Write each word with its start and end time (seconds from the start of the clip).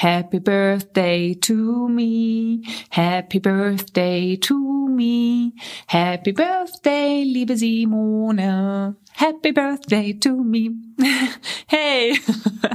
Happy 0.00 0.38
Birthday 0.38 1.34
to 1.34 1.86
me, 1.90 2.64
Happy 2.88 3.38
Birthday 3.38 4.34
to 4.36 4.88
me, 4.88 5.52
Happy 5.88 6.32
Birthday, 6.32 7.22
liebe 7.22 7.54
Simone, 7.54 8.96
Happy 9.20 9.52
Birthday 9.52 10.14
to 10.14 10.42
me. 10.42 10.70
Hey, 11.72 12.18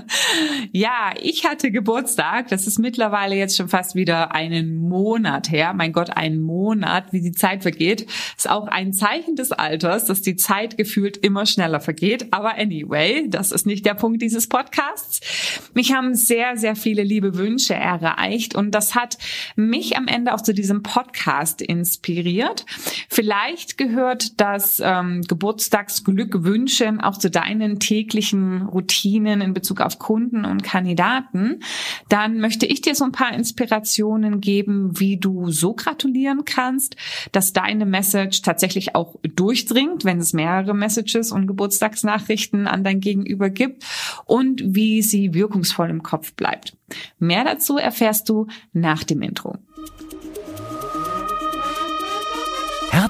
ja, 0.72 1.14
ich 1.22 1.46
hatte 1.46 1.70
Geburtstag. 1.70 2.48
Das 2.48 2.66
ist 2.66 2.80
mittlerweile 2.80 3.36
jetzt 3.36 3.58
schon 3.58 3.68
fast 3.68 3.94
wieder 3.96 4.34
einen 4.34 4.78
Monat 4.78 5.52
her. 5.52 5.74
Mein 5.74 5.92
Gott, 5.92 6.12
ein 6.16 6.40
Monat, 6.40 7.12
wie 7.12 7.20
die 7.20 7.34
Zeit 7.34 7.64
vergeht. 7.64 8.08
Ist 8.38 8.50
auch 8.50 8.68
ein 8.68 8.94
Zeichen 8.94 9.36
des 9.36 9.52
Alters, 9.52 10.06
dass 10.06 10.22
die 10.22 10.38
Zeit 10.38 10.78
gefühlt 10.78 11.18
immer 11.18 11.46
schneller 11.46 11.82
vergeht. 11.82 12.28
Aber 12.32 12.58
anyway, 12.58 13.28
das 13.28 13.52
ist 13.52 13.66
nicht 13.66 13.86
der 13.86 13.96
Punkt 13.96 14.22
dieses 14.22 14.48
Podcasts. 14.48 15.20
Mich 15.74 15.92
haben 15.92 16.16
sehr, 16.16 16.56
sehr 16.56 16.78
viele 16.78 17.04
liebe 17.04 17.36
Wünsche 17.36 17.74
erreicht 17.74 18.56
und 18.56 18.72
das 18.72 18.96
hat 18.96 19.18
mich 19.58 19.98
am 19.98 20.08
Ende 20.08 20.34
auch 20.34 20.42
zu 20.42 20.54
diesem 20.54 20.84
Podcast 20.84 21.62
inspiriert. 21.62 22.66
Vielleicht 23.10 23.78
gehört 23.78 24.40
das 24.40 24.82
ähm, 24.82 25.22
Geburtstagsglückwünschen 26.36 27.02
auch 27.02 27.18
zu 27.18 27.30
deinen 27.30 27.80
täglichen 27.80 28.64
Routinen 28.64 29.42
in 29.42 29.54
Bezug 29.54 29.82
auf 29.82 30.00
Kunden 30.00 30.46
und 30.46 30.64
Kandidaten. 30.64 31.62
Dann 32.10 32.40
möchte 32.40 32.66
ich 32.66 32.82
dir 32.82 32.96
so 32.96 33.06
ein 33.06 33.12
paar 33.12 33.34
Inspirationen 33.34 34.42
geben, 34.42 35.00
wie 35.00 35.18
du 35.18 35.50
so 35.50 35.74
gratulieren 35.74 36.46
kannst, 36.46 36.96
dass 37.32 37.54
deine 37.54 37.86
Message 37.86 38.42
tatsächlich 38.42 38.96
auch 38.96 39.16
durchdringt, 39.24 40.06
wenn 40.06 40.20
es 40.20 40.34
mehrere 40.34 40.74
Messages 40.74 41.32
und 41.32 41.48
Geburtstagsnachrichten 41.48 42.68
an 42.68 42.84
dein 42.84 43.00
Gegenüber 43.00 43.50
gibt 43.50 43.86
und 44.26 44.62
wie 44.66 45.02
sie 45.02 45.34
wirkungsvoll 45.34 45.90
im 45.90 46.04
Kopf 46.04 46.34
bleibt. 46.34 46.76
Mehr 47.20 47.44
dazu 47.44 47.78
erfährst 47.78 48.30
du 48.30 48.48
nach 48.74 49.04
dem 49.04 49.22
Intro. 49.22 49.58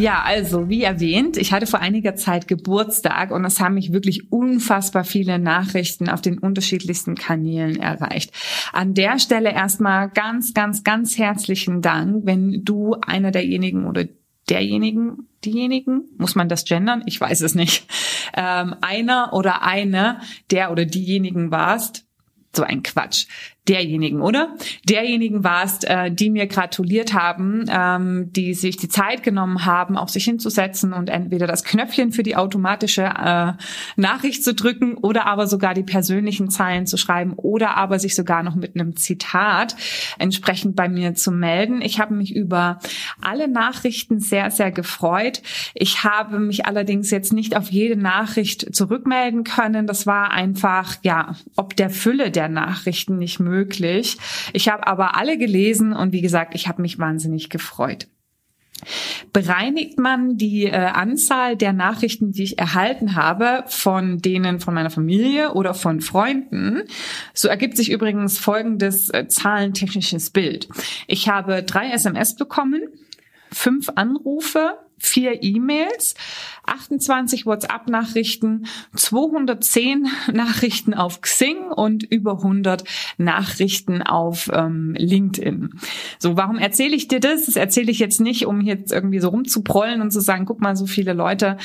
Ja, 0.00 0.22
also 0.22 0.70
wie 0.70 0.82
erwähnt, 0.82 1.36
ich 1.36 1.52
hatte 1.52 1.66
vor 1.66 1.80
einiger 1.80 2.16
Zeit 2.16 2.48
Geburtstag 2.48 3.30
und 3.30 3.44
es 3.44 3.60
haben 3.60 3.74
mich 3.74 3.92
wirklich 3.92 4.32
unfassbar 4.32 5.04
viele 5.04 5.38
Nachrichten 5.38 6.08
auf 6.08 6.22
den 6.22 6.38
unterschiedlichsten 6.38 7.16
Kanälen 7.16 7.76
erreicht. 7.76 8.32
An 8.72 8.94
der 8.94 9.18
Stelle 9.18 9.52
erstmal 9.52 10.08
ganz, 10.08 10.54
ganz, 10.54 10.84
ganz 10.84 11.18
herzlichen 11.18 11.82
Dank, 11.82 12.24
wenn 12.24 12.64
du 12.64 12.94
einer 13.06 13.30
derjenigen 13.30 13.86
oder 13.86 14.06
derjenigen, 14.48 15.28
diejenigen, 15.44 16.04
muss 16.16 16.34
man 16.34 16.48
das 16.48 16.64
gendern? 16.64 17.02
Ich 17.04 17.20
weiß 17.20 17.42
es 17.42 17.54
nicht. 17.54 17.86
Ähm, 18.34 18.76
einer 18.80 19.34
oder 19.34 19.62
eine, 19.62 20.20
der 20.50 20.72
oder 20.72 20.86
diejenigen 20.86 21.50
warst. 21.50 22.06
So 22.56 22.62
ein 22.62 22.82
Quatsch 22.82 23.26
derjenigen, 23.68 24.22
oder? 24.22 24.56
Derjenigen 24.88 25.44
warst, 25.44 25.84
äh, 25.84 26.10
die 26.10 26.30
mir 26.30 26.46
gratuliert 26.46 27.12
haben, 27.12 27.66
ähm, 27.68 28.32
die 28.32 28.54
sich 28.54 28.76
die 28.76 28.88
Zeit 28.88 29.22
genommen 29.22 29.66
haben, 29.66 29.96
auch 29.96 30.08
sich 30.08 30.24
hinzusetzen 30.24 30.92
und 30.92 31.10
entweder 31.10 31.46
das 31.46 31.62
Knöpfchen 31.62 32.12
für 32.12 32.22
die 32.22 32.36
automatische 32.36 33.02
äh, 33.02 33.52
Nachricht 33.96 34.44
zu 34.44 34.54
drücken 34.54 34.94
oder 34.94 35.26
aber 35.26 35.46
sogar 35.46 35.74
die 35.74 35.82
persönlichen 35.82 36.48
Zeilen 36.48 36.86
zu 36.86 36.96
schreiben 36.96 37.34
oder 37.36 37.76
aber 37.76 37.98
sich 37.98 38.14
sogar 38.14 38.42
noch 38.42 38.56
mit 38.56 38.74
einem 38.74 38.96
Zitat 38.96 39.76
entsprechend 40.18 40.74
bei 40.74 40.88
mir 40.88 41.14
zu 41.14 41.30
melden. 41.30 41.82
Ich 41.82 42.00
habe 42.00 42.14
mich 42.14 42.34
über 42.34 42.78
alle 43.20 43.46
Nachrichten 43.46 44.20
sehr, 44.20 44.50
sehr 44.50 44.72
gefreut. 44.72 45.42
Ich 45.74 46.02
habe 46.02 46.38
mich 46.40 46.64
allerdings 46.64 47.10
jetzt 47.10 47.32
nicht 47.32 47.56
auf 47.56 47.70
jede 47.70 48.00
Nachricht 48.00 48.74
zurückmelden 48.74 49.44
können. 49.44 49.86
Das 49.86 50.06
war 50.06 50.30
einfach, 50.30 50.96
ja, 51.02 51.36
ob 51.56 51.76
der 51.76 51.90
Fülle 51.90 52.30
der 52.30 52.48
Nachrichten 52.48 53.18
nicht 53.18 53.38
möglich 53.38 53.49
möglich. 53.50 54.16
Ich 54.52 54.68
habe 54.68 54.86
aber 54.86 55.16
alle 55.16 55.36
gelesen 55.36 55.92
und 55.92 56.12
wie 56.12 56.22
gesagt, 56.22 56.54
ich 56.54 56.68
habe 56.68 56.80
mich 56.82 56.98
wahnsinnig 56.98 57.50
gefreut. 57.50 58.06
Bereinigt 59.32 59.98
man 59.98 60.38
die 60.38 60.64
äh, 60.64 60.74
Anzahl 60.74 61.56
der 61.56 61.72
Nachrichten, 61.72 62.32
die 62.32 62.44
ich 62.44 62.58
erhalten 62.58 63.14
habe, 63.14 63.64
von 63.66 64.18
denen 64.18 64.60
von 64.60 64.72
meiner 64.72 64.90
Familie 64.90 65.52
oder 65.52 65.74
von 65.74 66.00
Freunden, 66.00 66.82
so 67.34 67.48
ergibt 67.48 67.76
sich 67.76 67.90
übrigens 67.90 68.38
folgendes 68.38 69.10
äh, 69.10 69.28
zahlentechnisches 69.28 70.30
Bild. 70.30 70.68
Ich 71.06 71.28
habe 71.28 71.62
drei 71.62 71.90
SMS 71.90 72.36
bekommen, 72.36 72.82
fünf 73.52 73.90
Anrufe, 73.94 74.78
vier 75.00 75.42
E-Mails, 75.42 76.14
28 76.66 77.46
WhatsApp-Nachrichten, 77.46 78.66
210 78.94 80.08
Nachrichten 80.32 80.94
auf 80.94 81.20
Xing 81.20 81.70
und 81.74 82.04
über 82.04 82.34
100 82.34 82.84
Nachrichten 83.18 84.02
auf 84.02 84.50
ähm, 84.52 84.94
LinkedIn. 84.96 85.74
So, 86.18 86.36
warum 86.36 86.58
erzähle 86.58 86.94
ich 86.94 87.08
dir 87.08 87.20
das? 87.20 87.46
Das 87.46 87.56
erzähle 87.56 87.90
ich 87.90 87.98
jetzt 87.98 88.20
nicht, 88.20 88.46
um 88.46 88.60
jetzt 88.60 88.92
irgendwie 88.92 89.20
so 89.20 89.30
rumzuprollen 89.30 90.00
und 90.00 90.12
zu 90.12 90.20
sagen, 90.20 90.44
guck 90.44 90.60
mal, 90.60 90.76
so 90.76 90.86
viele 90.86 91.12
Leute 91.12 91.56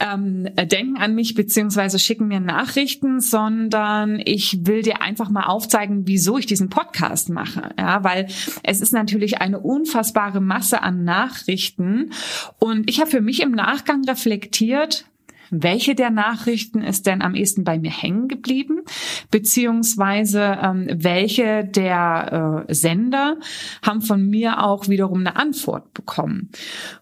ähm, 0.00 0.48
denken 0.56 0.96
an 0.96 1.14
mich 1.14 1.34
beziehungsweise 1.34 1.98
schicken 1.98 2.28
mir 2.28 2.40
Nachrichten, 2.40 3.20
sondern 3.20 4.20
ich 4.24 4.66
will 4.66 4.82
dir 4.82 5.02
einfach 5.02 5.28
mal 5.30 5.44
aufzeigen, 5.44 6.06
wieso 6.06 6.38
ich 6.38 6.46
diesen 6.46 6.70
Podcast 6.70 7.28
mache. 7.28 7.70
Ja, 7.78 8.02
weil 8.04 8.26
es 8.62 8.80
ist 8.80 8.92
natürlich 8.92 9.40
eine 9.40 9.60
unfassbare 9.60 10.40
Masse 10.40 10.82
an 10.82 11.04
Nachrichten 11.04 12.12
und 12.58 12.88
ich 12.88 13.00
habe 13.00 13.10
für 13.10 13.20
mich 13.20 13.42
im 13.42 13.52
Nachgang 13.52 14.04
reflektiert, 14.04 15.04
welche 15.52 15.94
der 15.94 16.10
Nachrichten 16.10 16.82
ist 16.82 17.06
denn 17.06 17.20
am 17.20 17.34
ehesten 17.34 17.62
bei 17.62 17.78
mir 17.78 17.90
hängen 17.90 18.26
geblieben, 18.26 18.80
beziehungsweise 19.30 20.58
ähm, 20.62 20.88
welche 20.90 21.64
der 21.64 22.64
äh, 22.68 22.74
Sender 22.74 23.36
haben 23.82 24.00
von 24.00 24.26
mir 24.26 24.64
auch 24.64 24.88
wiederum 24.88 25.20
eine 25.20 25.36
Antwort 25.36 25.92
bekommen. 25.92 26.50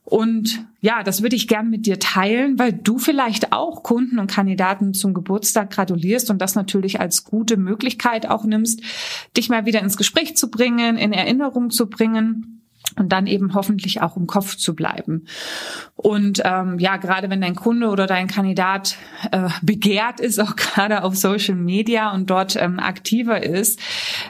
Und 0.05 0.67
ja, 0.81 1.05
das 1.05 1.23
würde 1.23 1.37
ich 1.37 1.47
gern 1.47 1.71
mit 1.71 1.87
dir 1.87 2.01
teilen, 2.01 2.59
weil 2.59 2.73
du 2.73 2.99
vielleicht 2.99 3.53
auch 3.53 3.85
Kunden 3.85 4.19
und 4.19 4.31
Kandidaten 4.31 4.95
zum 4.95 5.15
Geburtstag 5.15 5.71
gratulierst 5.71 6.31
und 6.31 6.43
das 6.43 6.57
natürlich 6.57 7.01
als 7.01 7.25
gute 7.25 7.57
Möglichkeit 7.57 8.29
auch 8.29 8.45
nimmst, 8.45 8.83
dich 9.37 9.49
mal 9.49 9.67
wieder 9.67 9.81
ins 9.81 9.97
Gespräch 9.97 10.37
zu 10.37 10.51
bringen, 10.51 10.97
in 10.97 11.13
Erinnerung 11.13 11.71
zu 11.71 11.89
bringen 11.89 12.60
und 12.97 13.11
dann 13.11 13.27
eben 13.27 13.55
hoffentlich 13.55 14.01
auch 14.01 14.17
im 14.17 14.27
Kopf 14.27 14.57
zu 14.57 14.75
bleiben. 14.75 15.27
Und 15.97 16.41
ähm, 16.45 16.79
ja, 16.79 16.97
gerade 16.97 17.31
wenn 17.31 17.41
dein 17.41 17.55
Kunde 17.55 17.89
oder 17.89 18.07
dein 18.07 18.29
Kandidat 18.29 18.97
äh, 19.33 19.49
begehrt 19.63 20.21
ist, 20.21 20.39
auch 20.39 20.57
gerade 20.57 21.03
auf 21.03 21.17
Social 21.17 21.57
Media 21.57 22.13
und 22.13 22.31
dort 22.31 22.57
ähm, 22.57 22.79
aktiver 22.79 23.43
ist, 23.43 23.81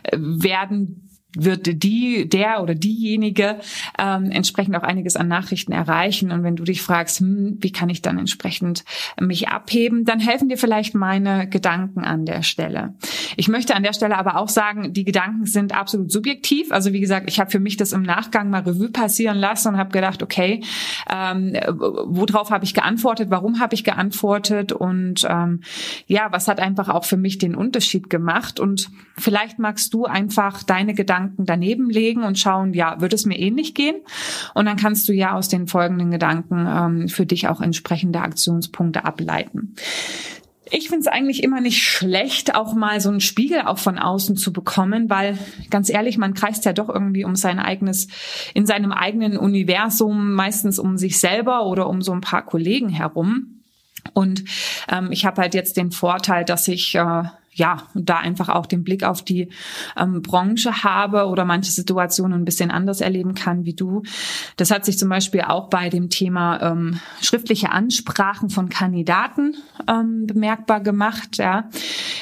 äh, 0.03 0.17
werden 0.19 1.10
wird 1.37 1.83
die, 1.83 2.29
der 2.29 2.63
oder 2.63 2.75
diejenige 2.75 3.61
ähm, 3.99 4.31
entsprechend 4.31 4.77
auch 4.77 4.83
einiges 4.83 5.17
an 5.17 5.29
Nachrichten 5.29 5.73
erreichen. 5.73 6.33
Und 6.33 6.43
wenn 6.43 6.57
du 6.57 6.65
dich 6.65 6.83
fragst, 6.83 7.21
hm, 7.21 7.59
wie 7.61 7.73
kann 7.73 7.89
ich 7.89 8.03
dann 8.03 8.19
entsprechend 8.19 8.85
mich 9.21 9.49
abheben, 9.49 10.05
dann 10.05 10.19
helfen 10.19 10.49
dir 10.49 10.59
vielleicht 10.59 10.95
meine 10.95 11.49
Gedanken 11.49 12.01
an 12.01 12.27
der 12.27 12.43
Stelle. 12.43 12.95
Ich 13.37 13.49
möchte 13.49 13.77
an 13.77 13.83
der 13.83 13.93
Stelle 13.93 14.19
aber 14.19 14.37
auch 14.37 14.49
sagen, 14.49 14.93
die 14.93 15.05
Gedanken 15.05 15.47
sind 15.47 15.75
absolut 15.75 16.11
subjektiv. 16.11 16.73
Also 16.73 16.93
wie 16.93 17.01
gesagt, 17.01 17.29
ich 17.29 17.39
habe 17.39 17.51
für 17.51 17.61
mich 17.61 17.77
das 17.77 17.93
im 17.93 18.03
Nachgang 18.03 18.51
mal 18.51 18.63
Revue 18.63 18.91
passieren 18.91 19.39
lassen 19.39 19.69
und 19.69 19.77
habe 19.77 19.91
gedacht, 19.91 20.23
okay, 20.23 20.63
ähm, 21.09 21.53
worauf 21.69 22.51
habe 22.51 22.65
ich 22.65 22.75
geantwortet, 22.75 23.31
warum 23.31 23.61
habe 23.61 23.75
ich 23.75 23.85
geantwortet 23.85 24.73
und 24.73 25.27
ähm, 25.29 25.61
ja, 26.07 26.29
was 26.31 26.49
hat 26.49 26.59
einfach 26.59 26.89
auch 26.89 27.05
für 27.05 27.17
mich 27.17 27.39
den 27.39 27.55
Unterschied 27.55 28.11
gemacht. 28.11 28.59
Und 28.59 28.91
vielleicht 29.17 29.59
magst 29.59 29.95
du 29.95 30.07
einfach 30.07 30.63
deine 30.65 30.95
Gedanken 30.95 31.20
Gedanken 31.21 31.45
daneben 31.45 31.91
legen 31.91 32.23
und 32.23 32.39
schauen, 32.39 32.73
ja, 32.73 33.01
wird 33.01 33.13
es 33.13 33.27
mir 33.27 33.39
ähnlich 33.39 33.75
gehen? 33.75 33.97
Und 34.55 34.67
dann 34.67 34.77
kannst 34.77 35.09
du 35.09 35.13
ja 35.13 35.35
aus 35.35 35.49
den 35.49 35.67
folgenden 35.67 36.11
Gedanken 36.11 36.67
ähm, 36.67 37.09
für 37.09 37.27
dich 37.27 37.49
auch 37.49 37.61
entsprechende 37.61 38.21
Aktionspunkte 38.21 39.05
ableiten. 39.05 39.75
Ich 40.73 40.89
finde 40.89 41.01
es 41.01 41.07
eigentlich 41.09 41.43
immer 41.43 41.61
nicht 41.61 41.83
schlecht, 41.83 42.55
auch 42.55 42.75
mal 42.75 43.01
so 43.01 43.11
einen 43.11 43.21
Spiegel 43.21 43.63
auch 43.63 43.79
von 43.79 43.99
außen 43.99 44.37
zu 44.37 44.53
bekommen, 44.53 45.11
weil 45.11 45.37
ganz 45.69 45.91
ehrlich, 45.91 46.17
man 46.17 46.33
kreist 46.33 46.65
ja 46.65 46.73
doch 46.73 46.89
irgendwie 46.89 47.25
um 47.25 47.35
sein 47.35 47.59
eigenes, 47.59 48.07
in 48.55 48.67
seinem 48.67 48.93
eigenen 48.93 49.37
Universum, 49.37 50.33
meistens 50.33 50.79
um 50.79 50.97
sich 50.97 51.19
selber 51.19 51.67
oder 51.67 51.89
um 51.89 52.03
so 52.03 52.13
ein 52.13 52.21
paar 52.21 52.47
Kollegen 52.47 52.89
herum. 52.89 53.63
Und 54.15 54.45
ähm, 54.89 55.11
ich 55.11 55.27
habe 55.27 55.43
halt 55.43 55.55
jetzt 55.55 55.77
den 55.77 55.91
Vorteil, 55.91 56.45
dass 56.45 56.69
ich 56.69 56.95
äh, 56.95 57.25
ja, 57.53 57.89
da 57.95 58.19
einfach 58.19 58.49
auch 58.49 58.67
den 58.67 58.85
Blick 58.85 59.03
auf 59.03 59.23
die 59.23 59.49
ähm, 59.97 60.23
Branche 60.23 60.85
habe 60.85 61.27
oder 61.27 61.45
manche 61.45 61.73
Situationen 61.73 62.41
ein 62.41 62.45
bisschen 62.45 62.71
anders 62.71 63.01
erleben 63.01 63.35
kann 63.35 63.65
wie 63.65 63.75
du. 63.75 64.03
Das 64.57 64.71
hat 64.71 64.85
sich 64.85 64.99
zum 64.99 65.09
Beispiel 65.09 65.43
auch 65.43 65.69
bei 65.69 65.89
dem 65.89 66.11
Thema 66.11 66.61
ähm, 66.63 67.01
schriftliche 67.21 67.73
Ansprachen 67.73 68.51
von 68.51 68.69
Kandidaten 68.69 69.57
ähm, 69.89 70.27
bemerkbar 70.27 70.81
gemacht. 70.81 71.39
Ja. 71.39 71.69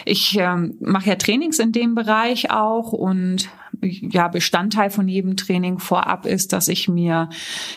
Ich 0.06 0.36
ähm, 0.38 0.76
mache 0.80 1.10
ja 1.10 1.16
Trainings 1.16 1.58
in 1.58 1.72
dem 1.72 1.94
Bereich 1.94 2.50
auch 2.50 2.92
und 2.92 3.50
ja, 3.80 4.28
Bestandteil 4.28 4.90
von 4.90 5.08
jedem 5.08 5.36
Training 5.36 5.78
vorab 5.78 6.26
ist, 6.26 6.52
dass 6.52 6.68
ich 6.68 6.88
mir 6.88 7.28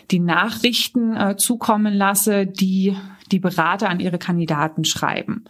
die 0.10 0.20
Nachrichten 0.20 1.16
äh, 1.16 1.36
zukommen 1.38 1.94
lasse, 1.94 2.48
die 2.48 2.96
die 3.32 3.40
Berater 3.40 3.90
an 3.90 4.00
ihre 4.00 4.18
Kandidaten 4.18 4.86
schreiben. 4.86 5.46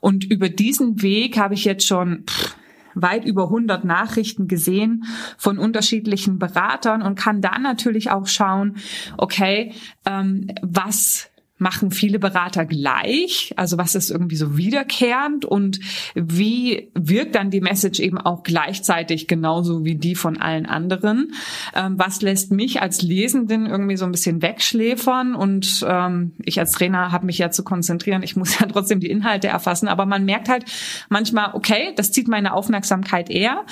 Und 0.00 0.24
über 0.24 0.48
diesen 0.48 1.02
Weg 1.02 1.38
habe 1.38 1.54
ich 1.54 1.64
jetzt 1.64 1.86
schon 1.86 2.24
pff, 2.26 2.56
weit 2.94 3.24
über 3.24 3.44
100 3.44 3.84
Nachrichten 3.84 4.48
gesehen 4.48 5.04
von 5.36 5.58
unterschiedlichen 5.58 6.38
Beratern 6.38 7.02
und 7.02 7.16
kann 7.16 7.40
dann 7.40 7.62
natürlich 7.62 8.10
auch 8.10 8.26
schauen, 8.26 8.76
okay, 9.16 9.72
ähm, 10.06 10.46
was 10.62 11.30
machen 11.56 11.92
viele 11.92 12.18
Berater 12.18 12.64
gleich? 12.64 13.52
Also 13.56 13.78
was 13.78 13.94
ist 13.94 14.10
irgendwie 14.10 14.34
so 14.34 14.56
wiederkehrend 14.56 15.44
und 15.44 15.78
wie 16.14 16.90
wirkt 16.94 17.36
dann 17.36 17.50
die 17.50 17.60
Message 17.60 18.00
eben 18.00 18.18
auch 18.18 18.42
gleichzeitig 18.42 19.28
genauso 19.28 19.84
wie 19.84 19.94
die 19.94 20.16
von 20.16 20.36
allen 20.36 20.66
anderen? 20.66 21.32
Ähm, 21.74 21.94
was 21.96 22.22
lässt 22.22 22.50
mich 22.50 22.82
als 22.82 23.02
Lesenden 23.02 23.66
irgendwie 23.66 23.96
so 23.96 24.04
ein 24.04 24.10
bisschen 24.10 24.42
wegschläfern 24.42 25.36
und 25.36 25.84
ähm, 25.88 26.32
ich 26.44 26.58
als 26.58 26.72
Trainer 26.72 27.12
habe 27.12 27.26
mich 27.26 27.38
ja 27.38 27.52
zu 27.52 27.62
konzentrieren. 27.62 28.24
Ich 28.24 28.34
muss 28.34 28.58
ja 28.58 28.66
trotzdem 28.66 28.98
die 28.98 29.10
Inhalte 29.10 29.46
erfassen, 29.46 29.86
aber 29.86 30.06
man 30.06 30.24
merkt 30.24 30.48
halt 30.48 30.64
manchmal, 31.08 31.54
okay, 31.54 31.92
das 31.94 32.10
zieht 32.10 32.26
meine 32.26 32.52
Aufmerksamkeit 32.52 33.30
eher 33.30 33.64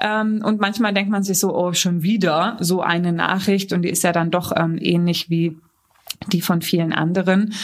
ähm, 0.00 0.42
und 0.44 0.60
manchmal 0.60 0.92
denkt 0.92 1.10
man 1.10 1.22
sich 1.22 1.38
so, 1.38 1.56
oh, 1.56 1.72
schon 1.72 2.02
wieder 2.02 2.56
so 2.58 2.82
eine 2.82 3.12
Nachricht 3.12 3.72
und 3.72 3.82
die 3.82 3.90
ist 3.90 4.02
ja 4.02 4.10
dann 4.10 4.32
doch 4.32 4.52
ähm, 4.56 4.76
ähnlich 4.80 5.30
wie 5.30 5.56
die 6.26 6.40
von 6.40 6.62
vielen 6.62 6.92
anderen. 6.92 7.54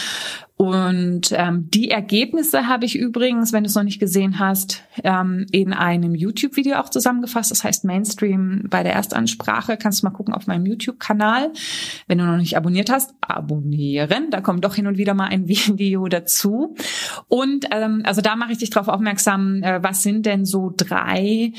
Und 0.57 1.33
ähm, 1.33 1.69
die 1.69 1.91
Ergebnisse 1.91 2.67
habe 2.67 2.85
ich 2.85 2.97
übrigens, 2.97 3.51
wenn 3.51 3.65
du 3.65 3.67
es 3.67 3.75
noch 3.75 3.83
nicht 3.83 3.99
gesehen 3.99 4.39
hast, 4.39 4.83
ähm, 5.03 5.45
in 5.51 5.73
einem 5.73 6.15
YouTube-Video 6.15 6.77
auch 6.77 6.87
zusammengefasst. 6.87 7.51
Das 7.51 7.65
heißt 7.65 7.83
Mainstream 7.83 8.63
bei 8.69 8.81
der 8.81 8.93
Erstansprache. 8.93 9.75
Kannst 9.75 10.01
du 10.01 10.05
mal 10.05 10.13
gucken 10.13 10.33
auf 10.33 10.47
meinem 10.47 10.65
YouTube-Kanal. 10.65 11.51
Wenn 12.07 12.19
du 12.19 12.23
noch 12.23 12.37
nicht 12.37 12.55
abonniert 12.55 12.89
hast, 12.89 13.15
abonnieren. 13.19 14.31
Da 14.31 14.39
kommt 14.39 14.63
doch 14.63 14.75
hin 14.75 14.87
und 14.87 14.97
wieder 14.97 15.13
mal 15.13 15.27
ein 15.27 15.45
Video 15.49 16.07
dazu. 16.07 16.73
Und 17.27 17.65
ähm, 17.71 18.03
also 18.05 18.21
da 18.21 18.37
mache 18.37 18.53
ich 18.53 18.59
dich 18.59 18.69
darauf 18.69 18.87
aufmerksam, 18.87 19.61
äh, 19.61 19.83
was 19.83 20.03
sind 20.03 20.25
denn 20.25 20.45
so 20.45 20.71
drei 20.75 21.51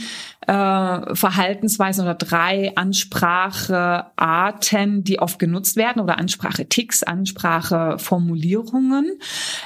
äh, 0.47 1.15
Verhaltensweisen 1.15 2.03
oder 2.03 2.15
drei 2.15 2.75
Ansprachearten, 2.77 5.05
die 5.05 5.19
oft 5.19 5.39
genutzt 5.39 5.77
werden 5.77 6.01
oder 6.01 6.17
Ansprache-Ticks, 6.17 7.03
Anspracheformulierungen. 7.03 8.86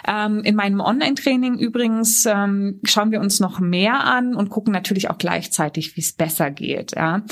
Ähm, 0.07 0.43
in 0.45 0.55
meinem 0.55 0.81
Online-Training 0.81 1.59
übrigens 1.59 2.27
ähm, 2.27 2.81
schauen 2.85 3.11
wir 3.11 3.21
uns 3.21 3.41
noch 3.41 3.61
mehr 3.61 4.05
an 4.05 4.35
und 4.35 4.51
gucken 4.51 4.73
natürlich 4.73 5.11
auch 5.11 5.19
gleichzeitig, 5.19 5.97
wie 5.97 6.01
es 6.01 6.13
besser 6.13 6.51
geht. 6.51 6.95
Ja. 6.97 7.23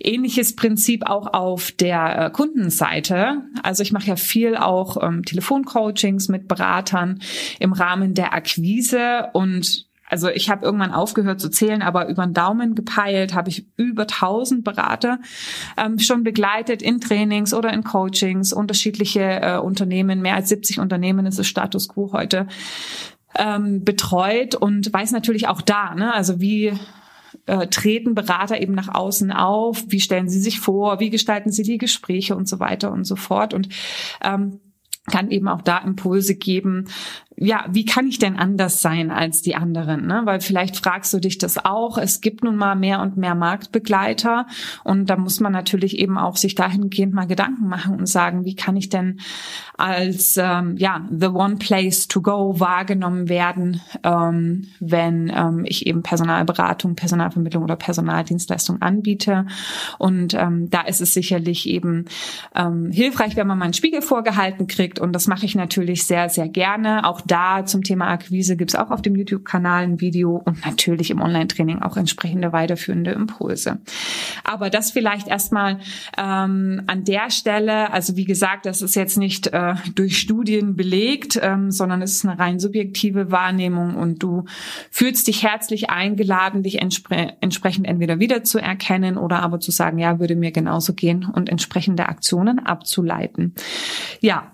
Ähnliches 0.00 0.56
Prinzip 0.56 1.06
auch 1.06 1.32
auf 1.32 1.72
der 1.72 2.26
äh, 2.26 2.30
Kundenseite. 2.30 3.42
Also 3.62 3.82
ich 3.82 3.92
mache 3.92 4.06
ja 4.06 4.16
viel 4.16 4.56
auch 4.56 5.02
ähm, 5.02 5.24
Telefoncoachings 5.24 6.28
mit 6.28 6.48
Beratern 6.48 7.20
im 7.58 7.72
Rahmen 7.72 8.14
der 8.14 8.32
Akquise 8.34 9.28
und 9.32 9.85
also 10.08 10.28
ich 10.28 10.50
habe 10.50 10.64
irgendwann 10.64 10.92
aufgehört 10.92 11.40
zu 11.40 11.50
zählen, 11.50 11.82
aber 11.82 12.08
über 12.08 12.24
den 12.24 12.34
Daumen 12.34 12.74
gepeilt 12.74 13.34
habe 13.34 13.48
ich 13.48 13.66
über 13.76 14.02
1000 14.02 14.64
Berater 14.64 15.18
ähm, 15.76 15.98
schon 15.98 16.22
begleitet 16.22 16.82
in 16.82 17.00
Trainings 17.00 17.52
oder 17.52 17.72
in 17.72 17.84
Coachings, 17.84 18.52
unterschiedliche 18.52 19.20
äh, 19.20 19.58
Unternehmen, 19.58 20.22
mehr 20.22 20.36
als 20.36 20.48
70 20.48 20.80
Unternehmen 20.80 21.26
ist 21.26 21.38
es 21.38 21.46
Status 21.46 21.88
quo 21.88 22.12
heute, 22.12 22.46
ähm, 23.36 23.84
betreut 23.84 24.54
und 24.54 24.92
weiß 24.92 25.12
natürlich 25.12 25.48
auch 25.48 25.60
da, 25.60 25.94
ne, 25.94 26.14
also 26.14 26.40
wie 26.40 26.72
äh, 27.46 27.66
treten 27.66 28.14
Berater 28.14 28.60
eben 28.60 28.74
nach 28.74 28.94
außen 28.94 29.32
auf, 29.32 29.84
wie 29.88 30.00
stellen 30.00 30.28
sie 30.28 30.40
sich 30.40 30.60
vor, 30.60 31.00
wie 31.00 31.10
gestalten 31.10 31.50
sie 31.50 31.62
die 31.62 31.78
Gespräche 31.78 32.36
und 32.36 32.48
so 32.48 32.60
weiter 32.60 32.92
und 32.92 33.04
so 33.04 33.16
fort. 33.16 33.54
Und 33.54 33.68
ähm, 34.22 34.60
kann 35.10 35.30
eben 35.30 35.48
auch 35.48 35.62
da 35.62 35.78
Impulse 35.78 36.34
geben, 36.34 36.86
ja, 37.38 37.66
wie 37.68 37.84
kann 37.84 38.08
ich 38.08 38.18
denn 38.18 38.36
anders 38.36 38.80
sein 38.80 39.10
als 39.10 39.42
die 39.42 39.56
anderen? 39.56 40.06
Ne? 40.06 40.22
Weil 40.24 40.40
vielleicht 40.40 40.76
fragst 40.76 41.12
du 41.12 41.18
dich 41.18 41.36
das 41.36 41.62
auch. 41.62 41.98
Es 41.98 42.22
gibt 42.22 42.42
nun 42.42 42.56
mal 42.56 42.74
mehr 42.76 43.00
und 43.00 43.18
mehr 43.18 43.34
Marktbegleiter 43.34 44.46
und 44.84 45.10
da 45.10 45.16
muss 45.16 45.40
man 45.40 45.52
natürlich 45.52 45.98
eben 45.98 46.16
auch 46.16 46.36
sich 46.36 46.54
dahingehend 46.54 47.12
mal 47.12 47.26
Gedanken 47.26 47.68
machen 47.68 47.98
und 47.98 48.06
sagen, 48.06 48.46
wie 48.46 48.56
kann 48.56 48.76
ich 48.76 48.88
denn 48.88 49.20
als 49.76 50.38
ähm, 50.38 50.76
ja 50.78 51.06
the 51.10 51.26
one 51.26 51.56
place 51.56 52.08
to 52.08 52.22
go 52.22 52.58
wahrgenommen 52.58 53.28
werden, 53.28 53.82
ähm, 54.02 54.68
wenn 54.80 55.30
ähm, 55.34 55.64
ich 55.66 55.86
eben 55.86 56.02
Personalberatung, 56.02 56.96
Personalvermittlung 56.96 57.62
oder 57.62 57.76
Personaldienstleistung 57.76 58.80
anbiete. 58.80 59.46
Und 59.98 60.32
ähm, 60.32 60.70
da 60.70 60.80
ist 60.82 61.02
es 61.02 61.12
sicherlich 61.12 61.68
eben 61.68 62.06
ähm, 62.54 62.90
hilfreich, 62.90 63.36
wenn 63.36 63.46
man 63.46 63.58
mal 63.58 63.66
einen 63.66 63.74
Spiegel 63.74 64.00
vorgehalten 64.00 64.66
kriegt 64.66 64.95
und 64.98 65.12
das 65.12 65.26
mache 65.26 65.46
ich 65.46 65.54
natürlich 65.54 66.04
sehr, 66.04 66.28
sehr 66.28 66.48
gerne. 66.48 67.06
Auch 67.06 67.20
da 67.20 67.64
zum 67.64 67.82
Thema 67.82 68.08
Akquise 68.08 68.56
gibt's 68.56 68.74
auch 68.74 68.90
auf 68.90 69.02
dem 69.02 69.16
YouTube-Kanal 69.16 69.84
ein 69.84 70.00
Video 70.00 70.36
und 70.36 70.64
natürlich 70.64 71.10
im 71.10 71.20
Online-Training 71.20 71.82
auch 71.82 71.96
entsprechende 71.96 72.52
weiterführende 72.52 73.12
Impulse. 73.12 73.78
Aber 74.44 74.70
das 74.70 74.90
vielleicht 74.90 75.28
erstmal 75.28 75.78
ähm, 76.16 76.82
an 76.86 77.04
der 77.04 77.30
Stelle, 77.30 77.92
also 77.92 78.16
wie 78.16 78.24
gesagt, 78.24 78.66
das 78.66 78.82
ist 78.82 78.94
jetzt 78.96 79.18
nicht 79.18 79.48
äh, 79.48 79.74
durch 79.94 80.18
Studien 80.18 80.76
belegt, 80.76 81.38
ähm, 81.42 81.70
sondern 81.70 82.02
es 82.02 82.14
ist 82.14 82.26
eine 82.26 82.38
rein 82.38 82.58
subjektive 82.58 83.30
Wahrnehmung 83.30 83.96
und 83.96 84.22
du 84.22 84.44
fühlst 84.90 85.26
dich 85.26 85.42
herzlich 85.42 85.90
eingeladen, 85.90 86.62
dich 86.62 86.80
entspre 86.80 87.34
entsprechend 87.40 87.86
entweder 87.86 88.18
wiederzuerkennen 88.18 89.16
oder 89.16 89.42
aber 89.42 89.60
zu 89.60 89.70
sagen, 89.70 89.98
ja, 89.98 90.18
würde 90.18 90.36
mir 90.36 90.52
genauso 90.52 90.94
gehen 90.94 91.24
und 91.24 91.48
entsprechende 91.48 92.08
Aktionen 92.08 92.58
abzuleiten. 92.58 93.54
Ja, 94.20 94.52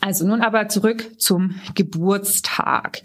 also 0.00 0.26
nun 0.26 0.40
aber 0.40 0.68
zurück 0.68 1.10
zum 1.18 1.56
Geburtstag. 1.74 3.02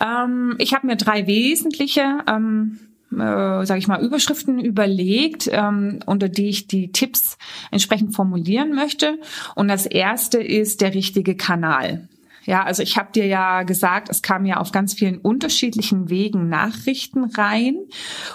Ähm, 0.00 0.54
ich 0.58 0.74
habe 0.74 0.86
mir 0.86 0.96
drei 0.96 1.26
wesentliche 1.26 2.18
ähm, 2.26 2.78
äh, 3.12 3.66
sage 3.66 3.78
ich 3.78 3.88
mal, 3.88 4.02
Überschriften 4.02 4.60
überlegt, 4.60 5.48
ähm, 5.52 5.98
unter 6.06 6.28
die 6.28 6.48
ich 6.48 6.68
die 6.68 6.92
Tipps 6.92 7.38
entsprechend 7.70 8.14
formulieren 8.14 8.72
möchte. 8.72 9.18
Und 9.56 9.68
das 9.68 9.86
erste 9.86 10.40
ist 10.40 10.80
der 10.80 10.94
richtige 10.94 11.36
Kanal. 11.36 12.08
Ja, 12.44 12.64
also 12.64 12.82
ich 12.82 12.96
habe 12.96 13.12
dir 13.12 13.26
ja 13.26 13.64
gesagt, 13.64 14.08
es 14.08 14.22
kamen 14.22 14.46
ja 14.46 14.56
auf 14.56 14.72
ganz 14.72 14.94
vielen 14.94 15.18
unterschiedlichen 15.18 16.08
Wegen 16.08 16.48
Nachrichten 16.48 17.24
rein. 17.24 17.76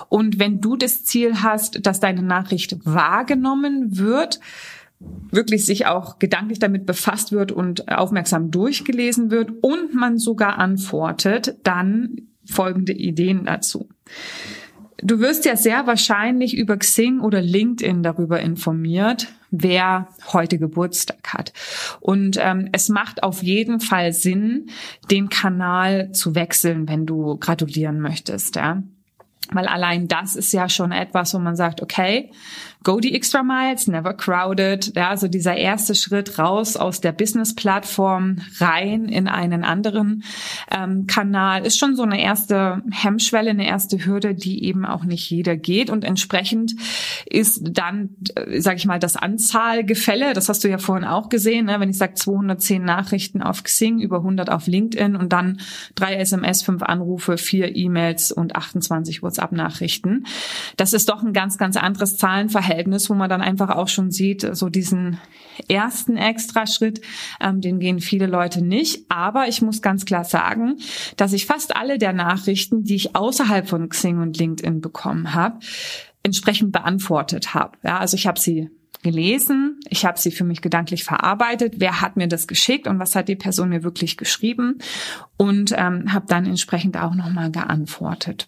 Und 0.10 0.40
wenn 0.40 0.62
du 0.62 0.76
das 0.76 1.04
Ziel 1.04 1.42
hast, 1.42 1.86
dass 1.86 2.00
deine 2.00 2.22
Nachricht 2.22 2.86
wahrgenommen 2.86 3.98
wird, 3.98 4.40
wirklich 5.00 5.66
sich 5.66 5.86
auch 5.86 6.20
gedanklich 6.20 6.60
damit 6.60 6.86
befasst 6.86 7.32
wird 7.32 7.52
und 7.52 7.90
aufmerksam 7.90 8.52
durchgelesen 8.52 9.32
wird 9.32 9.52
und 9.62 9.94
man 9.94 10.18
sogar 10.18 10.58
antwortet, 10.58 11.56
dann 11.64 12.18
folgende 12.46 12.94
Ideen 12.94 13.46
dazu. 13.46 13.90
Du 14.98 15.20
wirst 15.20 15.46
ja 15.46 15.58
sehr 15.58 15.88
wahrscheinlich 15.88 16.56
über 16.56 16.78
Xing 16.78 17.20
oder 17.20 17.42
LinkedIn 17.42 18.02
darüber 18.02 18.40
informiert, 18.40 19.28
wer 19.52 20.08
heute 20.32 20.58
Geburtstag 20.58 21.34
hat. 21.34 21.54
Und 22.00 22.38
ähm, 22.40 22.70
es 22.72 22.88
macht 22.90 23.22
auf 23.22 23.44
jeden 23.44 23.82
Fall 23.82 24.14
Sinn, 24.14 24.70
den 25.12 25.30
Kanal 25.30 26.12
zu 26.14 26.34
wechseln, 26.34 26.88
wenn 26.88 27.06
du 27.06 27.38
gratulieren 27.38 28.00
möchtest. 28.00 28.56
Ja? 28.56 28.84
Weil 29.52 29.68
allein 29.68 30.08
das 30.08 30.36
ist 30.36 30.52
ja 30.54 30.70
schon 30.70 30.92
etwas, 30.92 31.34
wo 31.34 31.40
man 31.40 31.56
sagt, 31.56 31.82
okay, 31.82 32.32
go 32.86 33.00
the 33.02 33.14
extra 33.14 33.44
miles, 33.44 33.88
never 33.88 34.14
crowded. 34.14 34.96
Ja, 34.96 35.10
also 35.10 35.28
dieser 35.28 35.58
erste 35.58 35.96
Schritt 35.96 36.38
raus 36.40 36.78
aus 36.78 37.02
der 37.02 37.12
Business-Plattform 37.12 38.38
rein 38.60 39.06
in 39.06 39.28
einen 39.28 39.64
anderen 39.64 40.24
ähm, 40.72 41.08
Kanal 41.08 41.66
ist 41.66 41.80
schon 41.80 41.96
so 41.96 42.04
eine 42.04 42.22
erste 42.22 42.84
Hemmschwelle, 42.92 43.50
eine 43.50 43.68
erste 43.68 44.06
Hürde, 44.06 44.36
die 44.36 44.64
eben 44.64 44.86
auch 44.86 45.04
nicht 45.04 45.30
jeder 45.30 45.58
geht. 45.58 45.90
Und 45.90 46.04
entsprechend 46.04 46.76
ist 47.26 47.62
dann, 47.64 48.10
äh, 48.36 48.62
sage 48.62 48.78
ich 48.78 48.86
mal, 48.86 49.00
das 49.00 49.18
Anzahlgefälle, 49.18 50.34
das 50.34 50.48
hast 50.48 50.64
du 50.64 50.70
ja 50.70 50.78
vorhin 50.78 51.06
auch 51.06 51.30
gesehen, 51.30 51.66
ne? 51.66 51.80
wenn 51.80 51.90
ich 51.90 51.98
sage 51.98 52.14
210 52.14 52.84
Nachrichten 52.84 53.42
auf 53.42 53.64
Xing, 53.64 54.00
über 54.00 54.18
100 54.18 54.52
auf 54.52 54.68
LinkedIn 54.68 55.16
und 55.16 55.34
dann 55.34 55.60
drei 55.96 56.18
SMS, 56.18 56.62
fünf 56.62 56.84
Anrufe, 56.84 57.38
vier 57.38 57.76
E-Mails 57.76 58.32
und 58.32 58.56
28 58.56 59.24
WhatsApp-Nachrichten. 59.36 60.26
Das 60.78 60.94
ist 60.94 61.10
doch 61.10 61.24
ein 61.24 61.34
ganz, 61.34 61.58
ganz 61.58 61.78
anderes 61.78 62.18
Zahlenverhältnis 62.18 62.66
Verhältnis, 62.66 63.10
wo 63.10 63.14
man 63.14 63.30
dann 63.30 63.42
einfach 63.42 63.70
auch 63.70 63.88
schon 63.88 64.12
sieht, 64.12 64.48
so 64.56 64.70
diesen 64.70 65.20
ersten 65.68 66.18
Extraschritt, 66.18 67.02
ähm, 67.40 67.62
den 67.62 67.80
gehen 67.80 68.00
viele 68.00 68.28
Leute 68.28 68.64
nicht. 68.64 69.06
Aber 69.10 69.48
ich 69.48 69.62
muss 69.62 69.82
ganz 69.82 70.06
klar 70.06 70.24
sagen, 70.24 70.78
dass 71.18 71.34
ich 71.34 71.46
fast 71.46 71.76
alle 71.76 71.98
der 71.98 72.14
Nachrichten, 72.14 72.84
die 72.84 72.96
ich 72.96 73.16
außerhalb 73.16 73.68
von 73.68 73.90
Xing 73.90 74.20
und 74.20 74.38
LinkedIn 74.38 74.82
bekommen 74.82 75.34
habe, 75.34 75.60
entsprechend 76.24 76.72
beantwortet 76.72 77.54
habe. 77.54 77.78
Ja, 77.84 78.00
also 78.00 78.16
ich 78.18 78.28
habe 78.28 78.40
sie 78.40 78.70
gelesen, 79.04 79.80
ich 79.90 80.04
habe 80.04 80.20
sie 80.20 80.32
für 80.32 80.44
mich 80.44 80.62
gedanklich 80.62 81.04
verarbeitet, 81.04 81.76
wer 81.78 82.02
hat 82.02 82.18
mir 82.18 82.28
das 82.28 82.48
geschickt 82.48 82.88
und 82.88 82.98
was 82.98 83.16
hat 83.16 83.28
die 83.28 83.36
Person 83.36 83.70
mir 83.70 83.84
wirklich 83.84 84.18
geschrieben 84.18 84.80
und 85.38 85.74
ähm, 85.78 86.12
habe 86.12 86.26
dann 86.28 86.48
entsprechend 86.48 86.98
auch 86.98 87.14
nochmal 87.14 87.52
geantwortet. 87.52 88.48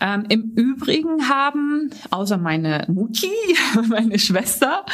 Ähm, 0.00 0.24
Im 0.28 0.52
Übrigen 0.54 1.28
haben, 1.28 1.90
außer 2.10 2.38
meine 2.38 2.86
Mutti, 2.88 3.30
meine 3.88 4.18
Schwester, 4.18 4.84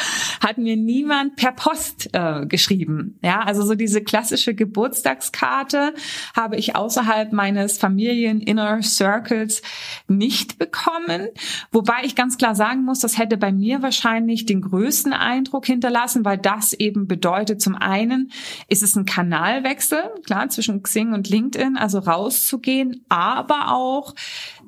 hat 0.41 0.57
mir 0.57 0.77
niemand 0.77 1.35
per 1.35 1.51
Post 1.51 2.09
äh, 2.13 2.45
geschrieben. 2.45 3.17
Ja, 3.21 3.41
also 3.41 3.63
so 3.63 3.75
diese 3.75 4.01
klassische 4.01 4.53
Geburtstagskarte 4.53 5.93
habe 6.35 6.55
ich 6.55 6.75
außerhalb 6.75 7.33
meines 7.33 7.77
Familien-Inner 7.77 8.81
Circles 8.81 9.61
nicht 10.07 10.57
bekommen. 10.57 11.27
Wobei 11.71 12.03
ich 12.03 12.15
ganz 12.15 12.37
klar 12.37 12.55
sagen 12.55 12.83
muss, 12.83 12.99
das 12.99 13.17
hätte 13.17 13.37
bei 13.37 13.51
mir 13.51 13.81
wahrscheinlich 13.81 14.45
den 14.45 14.61
größten 14.61 15.13
Eindruck 15.13 15.65
hinterlassen, 15.65 16.25
weil 16.25 16.37
das 16.37 16.73
eben 16.73 17.07
bedeutet, 17.07 17.61
zum 17.61 17.75
einen 17.75 18.31
ist 18.67 18.83
es 18.83 18.95
ein 18.95 19.05
Kanalwechsel, 19.05 20.03
klar, 20.25 20.49
zwischen 20.49 20.83
Xing 20.83 21.13
und 21.13 21.29
LinkedIn, 21.29 21.77
also 21.77 21.99
rauszugehen, 21.99 23.03
aber 23.09 23.73
auch 23.73 24.13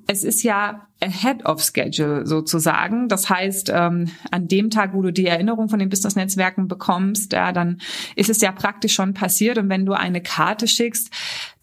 es 0.08 0.24
ist 0.24 0.44
ja 0.44 0.88
ahead 1.04 1.46
of 1.46 1.62
schedule 1.62 2.26
sozusagen. 2.26 3.08
Das 3.08 3.30
heißt, 3.30 3.72
ähm, 3.74 4.10
an 4.32 4.48
dem 4.48 4.70
Tag, 4.70 4.94
wo 4.94 5.02
du 5.02 5.12
die 5.12 5.28
Erinnerung 5.28 5.70
von 5.70 5.80
den 5.80 5.90
Business-Netzwerken 5.90 6.68
bekommst, 6.68 7.34
ja, 7.34 7.52
dann 7.52 7.80
ist 8.16 8.30
es 8.30 8.42
ja 8.42 8.52
praktisch 8.52 8.94
schon 8.94 9.14
passiert. 9.14 9.58
Und 9.58 9.70
wenn 9.70 9.86
du 9.86 9.94
eine 9.94 10.22
Karte 10.22 10.68
schickst, 10.68 11.12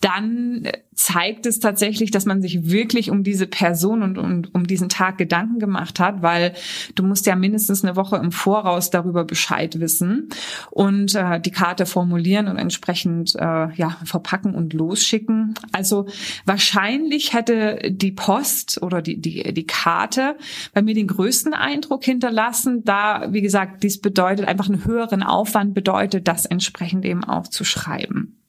dann 0.01 0.67
zeigt 0.95 1.47
es 1.47 1.61
tatsächlich, 1.61 2.11
dass 2.11 2.25
man 2.25 2.41
sich 2.41 2.71
wirklich 2.71 3.11
um 3.11 3.23
diese 3.23 3.47
Person 3.47 4.03
und 4.03 4.19
um, 4.19 4.43
um 4.53 4.67
diesen 4.67 4.89
Tag 4.89 5.19
Gedanken 5.19 5.59
gemacht 5.59 6.01
hat, 6.01 6.23
weil 6.23 6.55
du 6.95 7.03
musst 7.03 7.27
ja 7.27 7.37
mindestens 7.37 7.85
eine 7.85 7.97
Woche 7.97 8.17
im 8.17 8.33
Voraus 8.33 8.91
darüber 8.91 9.25
Bescheid 9.25 9.79
wissen 9.81 10.29
und 10.71 11.15
äh, 11.15 11.41
die 11.41 11.51
Karte 11.51 11.85
formulieren 11.85 12.49
und 12.49 12.57
entsprechend 12.57 13.35
äh, 13.37 13.73
ja 13.75 13.99
verpacken 14.05 14.55
und 14.55 14.73
losschicken. 14.73 15.55
Also 15.73 16.07
wahrscheinlich 16.47 17.35
hätte 17.35 17.79
die 17.91 18.13
Post 18.13 18.83
oder 18.83 19.03
die, 19.03 19.21
die, 19.21 19.30
die 19.31 19.67
Karte 19.67 20.37
bei 20.73 20.83
mir 20.83 20.95
den 20.95 21.07
größten 21.07 21.55
Eindruck 21.55 22.05
hinterlassen, 22.05 22.85
da, 22.85 23.33
wie 23.33 23.41
gesagt, 23.41 23.83
dies 23.83 24.01
bedeutet 24.01 24.47
einfach 24.47 24.69
einen 24.69 24.85
höheren 24.85 25.23
Aufwand 25.23 25.75
bedeutet, 25.75 26.29
das 26.29 26.47
entsprechend 26.47 27.05
eben 27.05 27.25
auch 27.25 27.49
zu 27.49 27.65
schreiben. 27.65 28.41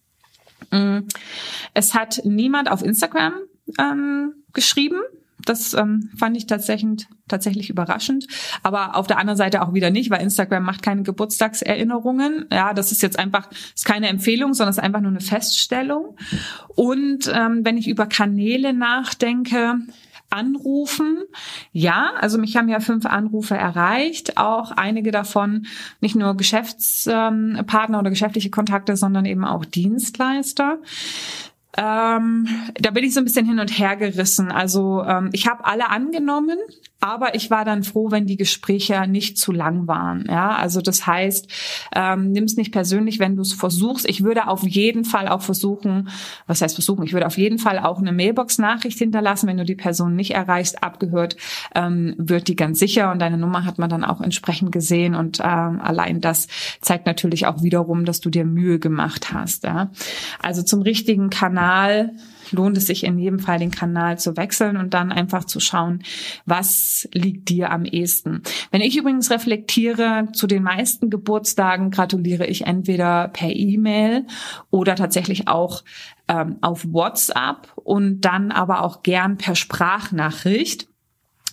Mm. 0.72 1.00
Es 1.74 1.94
hat 1.94 2.22
niemand 2.24 2.70
auf 2.72 2.84
Instagram 2.84 3.34
ähm, 3.80 4.34
geschrieben. 4.54 5.00
Das 5.46 5.74
ähm, 5.74 6.12
fand 6.16 6.38
ich 6.38 6.46
tatsächlich, 6.46 7.08
tatsächlich 7.28 7.70
überraschend. 7.70 8.28
Aber 8.64 8.96
auf 8.96 9.08
der 9.08 9.18
anderen 9.18 9.38
Seite 9.38 9.64
auch 9.64 9.74
wieder 9.74 9.90
nicht, 9.90 10.12
weil 10.12 10.22
Instagram 10.22 10.64
macht 10.64 10.84
keine 10.84 11.04
Geburtstagserinnerungen. 11.04 12.46
Ja, 12.52 12.74
das 12.74 12.92
ist 12.92 13.02
jetzt 13.02 13.18
einfach, 13.18 13.50
ist 13.76 13.86
keine 13.86 14.08
Empfehlung, 14.08 14.54
sondern 14.54 14.72
ist 14.72 14.80
einfach 14.80 15.02
nur 15.02 15.12
eine 15.12 15.20
Feststellung. 15.20 16.16
Und 16.68 17.32
ähm, 17.34 17.62
wenn 17.64 17.78
ich 17.78 17.88
über 17.88 18.06
Kanäle 18.06 18.74
nachdenke, 18.74 19.80
Anrufen. 20.32 21.24
Ja, 21.72 22.12
also 22.20 22.38
mich 22.38 22.58
haben 22.58 22.70
ja 22.70 22.80
fünf 22.80 23.06
Anrufe 23.06 23.56
erreicht, 23.56 24.38
auch 24.38 24.72
einige 24.72 25.12
davon 25.12 25.68
nicht 26.00 26.16
nur 26.16 26.36
Geschäftspartner 26.36 28.00
oder 28.00 28.10
geschäftliche 28.10 28.50
Kontakte, 28.50 28.96
sondern 28.96 29.26
eben 29.26 29.46
auch 29.46 29.66
Dienstleister. 29.66 30.80
Ähm, 31.78 32.48
da 32.80 32.92
bin 32.92 33.04
ich 33.04 33.14
so 33.14 33.22
ein 33.22 33.24
bisschen 33.24 33.46
hin 33.46 33.60
und 33.60 33.70
her 33.70 33.96
gerissen. 33.96 34.52
Also 34.52 35.04
ähm, 35.04 35.30
ich 35.32 35.48
habe 35.48 35.64
alle 35.66 35.90
angenommen, 35.90 36.58
aber 37.00 37.34
ich 37.34 37.50
war 37.50 37.66
dann 37.66 37.84
froh, 37.84 38.12
wenn 38.12 38.26
die 38.26 38.36
Gespräche 38.36 39.08
nicht 39.08 39.38
zu 39.38 39.52
lang 39.52 39.88
waren. 39.88 40.26
Ja, 40.30 40.50
also 40.50 40.82
das 40.82 41.08
heißt, 41.08 41.48
ähm, 41.96 42.32
nimm 42.32 42.44
es 42.44 42.58
nicht 42.58 42.72
persönlich, 42.72 43.20
wenn 43.20 43.36
du 43.36 43.42
es 43.42 43.54
versuchst. 43.54 44.08
Ich 44.08 44.24
würde 44.24 44.48
auf 44.48 44.64
jeden 44.64 45.06
Fall 45.06 45.28
auch 45.28 45.42
versuchen, 45.42 46.10
was 46.46 46.62
heißt 46.62 46.76
versuchen? 46.76 47.04
Ich 47.06 47.14
würde 47.14 47.26
auf 47.26 47.38
jeden 47.38 47.58
Fall 47.58 47.80
auch 47.80 48.00
eine 48.00 48.12
Mailbox-Nachricht 48.12 49.00
hinterlassen, 49.00 49.48
wenn 49.48 49.58
du 49.58 49.66
die 49.66 49.76
Person 49.76 50.16
nicht 50.16 50.32
erreichst, 50.32 50.84
abgehört, 50.84 51.38
ähm, 51.74 52.16
wird 52.18 52.50
die 52.50 52.56
ganz 52.56 52.80
sicher 52.80 53.12
und 53.12 53.20
deine 53.20 53.38
Nummer 53.38 53.66
hat 53.66 53.80
man 53.80 53.90
dann 53.90 54.04
auch 54.04 54.22
entsprechend 54.22 54.72
gesehen 54.72 55.16
und 55.16 55.40
ähm, 55.40 55.80
allein 55.82 56.22
das 56.22 56.48
zeigt 56.82 57.06
natürlich 57.06 57.48
auch 57.48 57.64
wiederum, 57.64 58.06
dass 58.06 58.20
du 58.20 58.30
dir 58.30 58.46
Mühe 58.46 58.78
gemacht 58.78 59.34
hast. 59.34 59.64
Ja? 59.64 59.90
Also 60.42 60.62
zum 60.62 60.82
richtigen 60.82 61.30
Kanal 61.30 61.61
lohnt 62.52 62.78
es 62.78 62.88
sich 62.88 63.04
in 63.04 63.18
jedem 63.18 63.40
Fall, 63.40 63.60
den 63.60 63.72
Kanal 63.72 64.20
zu 64.20 64.38
wechseln 64.38 64.78
und 64.78 64.94
dann 64.94 65.12
einfach 65.12 65.46
zu 65.46 65.60
schauen, 65.60 66.04
was 66.46 67.08
liegt 67.14 67.50
dir 67.50 67.72
am 67.72 67.86
ehesten. 67.86 68.42
Wenn 68.72 68.82
ich 68.82 68.98
übrigens 68.98 69.32
reflektiere, 69.32 70.28
zu 70.34 70.48
den 70.48 70.64
meisten 70.64 71.10
Geburtstagen 71.10 71.92
gratuliere 71.92 72.46
ich 72.46 72.68
entweder 72.68 73.30
per 73.30 73.56
E-Mail 73.56 74.26
oder 74.70 74.96
tatsächlich 74.96 75.48
auch 75.48 75.84
ähm, 76.28 76.58
auf 76.62 76.86
WhatsApp 76.92 77.72
und 77.76 78.22
dann 78.22 78.52
aber 78.52 78.84
auch 78.84 79.04
gern 79.04 79.38
per 79.38 79.56
Sprachnachricht. 79.56 80.88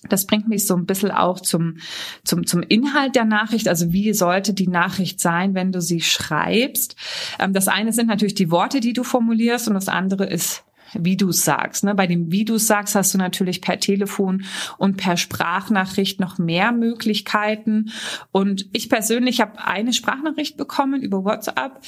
Das 0.09 0.27
bringt 0.27 0.49
mich 0.49 0.67
so 0.67 0.77
ein 0.77 0.87
bisschen 0.87 1.11
auch 1.11 1.41
zum, 1.41 1.79
zum, 2.25 2.47
zum 2.47 2.63
Inhalt 2.63 3.17
der 3.17 3.25
Nachricht. 3.25 3.69
Also 3.69 3.93
wie 3.93 4.13
sollte 4.15 4.55
die 4.55 4.69
Nachricht 4.69 5.21
sein, 5.21 5.55
wenn 5.55 5.73
du 5.73 5.81
sie 5.81 6.01
schreibst? 6.01 6.97
Ähm, 7.39 7.53
das 7.53 7.69
eine 7.69 7.93
sind 7.93 8.09
natürlich 8.09 8.35
die 8.35 8.51
Worte, 8.51 8.81
die 8.81 8.93
du 8.93 9.05
formulierst 9.05 9.69
und 9.69 9.75
das 9.75 9.89
andere 9.89 10.27
ist 10.27 10.65
wie 10.95 11.17
du 11.17 11.33
sagst. 11.33 11.85
Ne? 11.85 11.95
Bei 11.95 12.07
dem 12.07 12.31
wie 12.33 12.45
du 12.45 12.59
sagst 12.59 12.95
hast 12.95 13.15
du 13.15 13.19
natürlich 13.19 13.61
per 13.61 13.79
Telefon 13.79 14.45
und 14.79 14.97
per 14.97 15.17
Sprachnachricht 15.17 16.21
noch 16.21 16.39
mehr 16.39 16.73
Möglichkeiten. 16.73 17.91
Und 18.33 18.67
ich 18.73 18.89
persönlich 18.89 19.41
habe 19.41 19.65
eine 19.65 19.93
Sprachnachricht 19.93 20.57
bekommen 20.57 21.03
über 21.03 21.25
WhatsApp. 21.25 21.81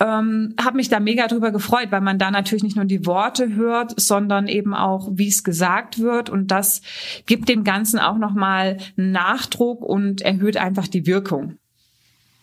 Ähm, 0.00 0.54
habe 0.62 0.76
mich 0.76 0.88
da 0.88 1.00
mega 1.00 1.26
drüber 1.26 1.50
gefreut, 1.50 1.88
weil 1.90 2.00
man 2.00 2.18
da 2.18 2.30
natürlich 2.30 2.62
nicht 2.62 2.76
nur 2.76 2.84
die 2.84 3.04
Worte 3.04 3.54
hört, 3.54 3.98
sondern 4.00 4.46
eben 4.46 4.74
auch, 4.74 5.10
wie 5.12 5.28
es 5.28 5.42
gesagt 5.42 5.98
wird. 5.98 6.30
Und 6.30 6.50
das 6.50 6.82
gibt 7.26 7.48
dem 7.48 7.64
Ganzen 7.64 7.98
auch 7.98 8.16
nochmal 8.16 8.78
Nachdruck 8.96 9.82
und 9.82 10.20
erhöht 10.20 10.56
einfach 10.56 10.86
die 10.86 11.06
Wirkung. 11.06 11.58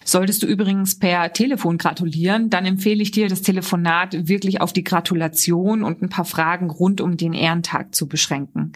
Solltest 0.07 0.43
du 0.43 0.47
übrigens 0.47 0.99
per 0.99 1.33
Telefon 1.33 1.79
gratulieren, 1.79 2.51
dann 2.51 2.65
empfehle 2.65 3.01
ich 3.01 3.09
dir, 3.09 3.27
das 3.27 3.41
Telefonat 3.41 4.27
wirklich 4.27 4.61
auf 4.61 4.71
die 4.71 4.83
Gratulation 4.83 5.83
und 5.83 6.03
ein 6.03 6.09
paar 6.09 6.25
Fragen 6.25 6.69
rund 6.69 7.01
um 7.01 7.17
den 7.17 7.33
Ehrentag 7.33 7.95
zu 7.95 8.07
beschränken. 8.07 8.73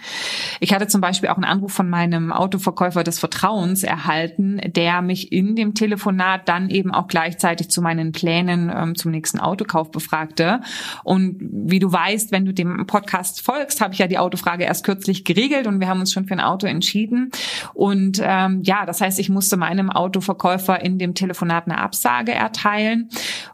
Ich 0.59 0.73
hatte 0.73 0.87
zum 0.87 1.01
Beispiel 1.01 1.29
auch 1.29 1.35
einen 1.35 1.45
Anruf 1.45 1.71
von 1.71 1.87
meinem 1.87 2.31
Autoverkäufer 2.31 3.03
des 3.03 3.19
Vertrauens 3.19 3.83
erhalten, 3.83 4.59
der 4.65 5.03
mich 5.03 5.31
in 5.31 5.55
dem 5.55 5.75
Telefonat 5.75 6.49
dann 6.49 6.71
eben 6.71 6.91
auch 6.91 7.07
gleichzeitig 7.07 7.69
zu 7.69 7.83
meinen 7.83 8.11
Plänen 8.11 8.71
ähm, 8.75 8.95
zum 8.95 9.11
nächsten 9.11 9.39
Autokauf 9.39 9.91
befragte. 9.91 10.61
Und 11.03 11.37
wie 11.39 11.79
du 11.79 11.91
weißt, 11.91 12.31
wenn 12.31 12.45
du 12.45 12.55
dem 12.55 12.87
Podcast 12.87 13.41
folgst, 13.41 13.81
habe 13.81 13.93
ich 13.93 13.99
ja 13.99 14.07
die 14.07 14.17
Autofrage 14.17 14.63
erst 14.63 14.83
kürzlich 14.83 15.25
geregelt 15.25 15.67
und 15.67 15.79
wir 15.79 15.87
haben 15.87 15.99
uns 15.99 16.11
schon 16.11 16.25
für 16.25 16.33
ein 16.33 16.39
Auto 16.39 16.65
entschieden. 16.65 17.29
Und 17.75 18.19
ähm, 18.23 18.61
ja, 18.63 18.87
das 18.87 18.99
heißt, 18.99 19.19
ich 19.19 19.29
musste 19.29 19.57
meinem 19.57 19.91
Autoverkäufer 19.91 20.83
in 20.83 20.97
dem 20.97 21.13
Telefonat 21.19 21.65
eine 21.65 21.77
Absage 21.77 22.33
erteilen. 22.33 23.09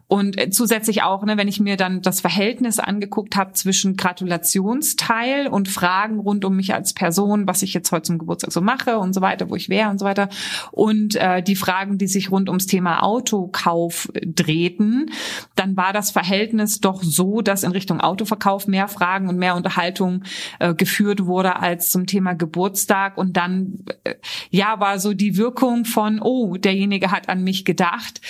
Und 0.07 0.39
äh, 0.39 0.51
zusätzlich 0.51 1.01
auch, 1.01 1.23
ne, 1.25 1.35
wenn 1.35 1.47
ich 1.47 1.59
mir 1.59 1.77
dann 1.77 2.01
das 2.01 2.21
Verhältnis 2.21 2.77
angeguckt 2.77 3.35
habe 3.35 3.53
zwischen 3.53 3.97
Gratulationsteil 3.97 5.47
und 5.47 5.67
Fragen 5.67 6.19
rund 6.19 6.45
um 6.45 6.55
mich 6.55 6.75
als 6.75 6.93
Person, 6.93 7.47
was 7.47 7.63
ich 7.63 7.73
jetzt 7.73 7.91
heute 7.91 8.03
zum 8.03 8.19
Geburtstag 8.19 8.51
so 8.51 8.61
mache 8.61 8.99
und 8.99 9.13
so 9.13 9.21
weiter, 9.21 9.49
wo 9.49 9.55
ich 9.55 9.67
wäre 9.67 9.89
und 9.89 9.99
so 9.99 10.05
weiter, 10.05 10.29
und 10.71 11.15
äh, 11.15 11.41
die 11.41 11.55
Fragen, 11.55 11.97
die 11.97 12.07
sich 12.07 12.29
rund 12.29 12.49
ums 12.49 12.67
Thema 12.67 13.01
Autokauf 13.01 14.11
drehten, 14.23 15.11
dann 15.55 15.75
war 15.75 15.91
das 15.91 16.11
Verhältnis 16.11 16.81
doch 16.81 17.01
so, 17.01 17.41
dass 17.41 17.63
in 17.63 17.71
Richtung 17.71 17.99
Autoverkauf 17.99 18.67
mehr 18.67 18.87
Fragen 18.87 19.27
und 19.27 19.37
mehr 19.37 19.55
Unterhaltung 19.55 20.23
äh, 20.59 20.75
geführt 20.75 21.25
wurde 21.25 21.55
als 21.55 21.91
zum 21.91 22.05
Thema 22.05 22.33
Geburtstag. 22.33 23.17
Und 23.17 23.37
dann, 23.37 23.83
äh, 24.03 24.13
ja, 24.51 24.79
war 24.79 24.99
so 24.99 25.13
die 25.13 25.35
Wirkung 25.35 25.85
von, 25.85 26.21
oh, 26.21 26.57
derjenige 26.57 27.09
hat 27.09 27.27
an 27.27 27.43
mich 27.43 27.54
nicht 27.55 27.65
gedacht, 27.65 28.21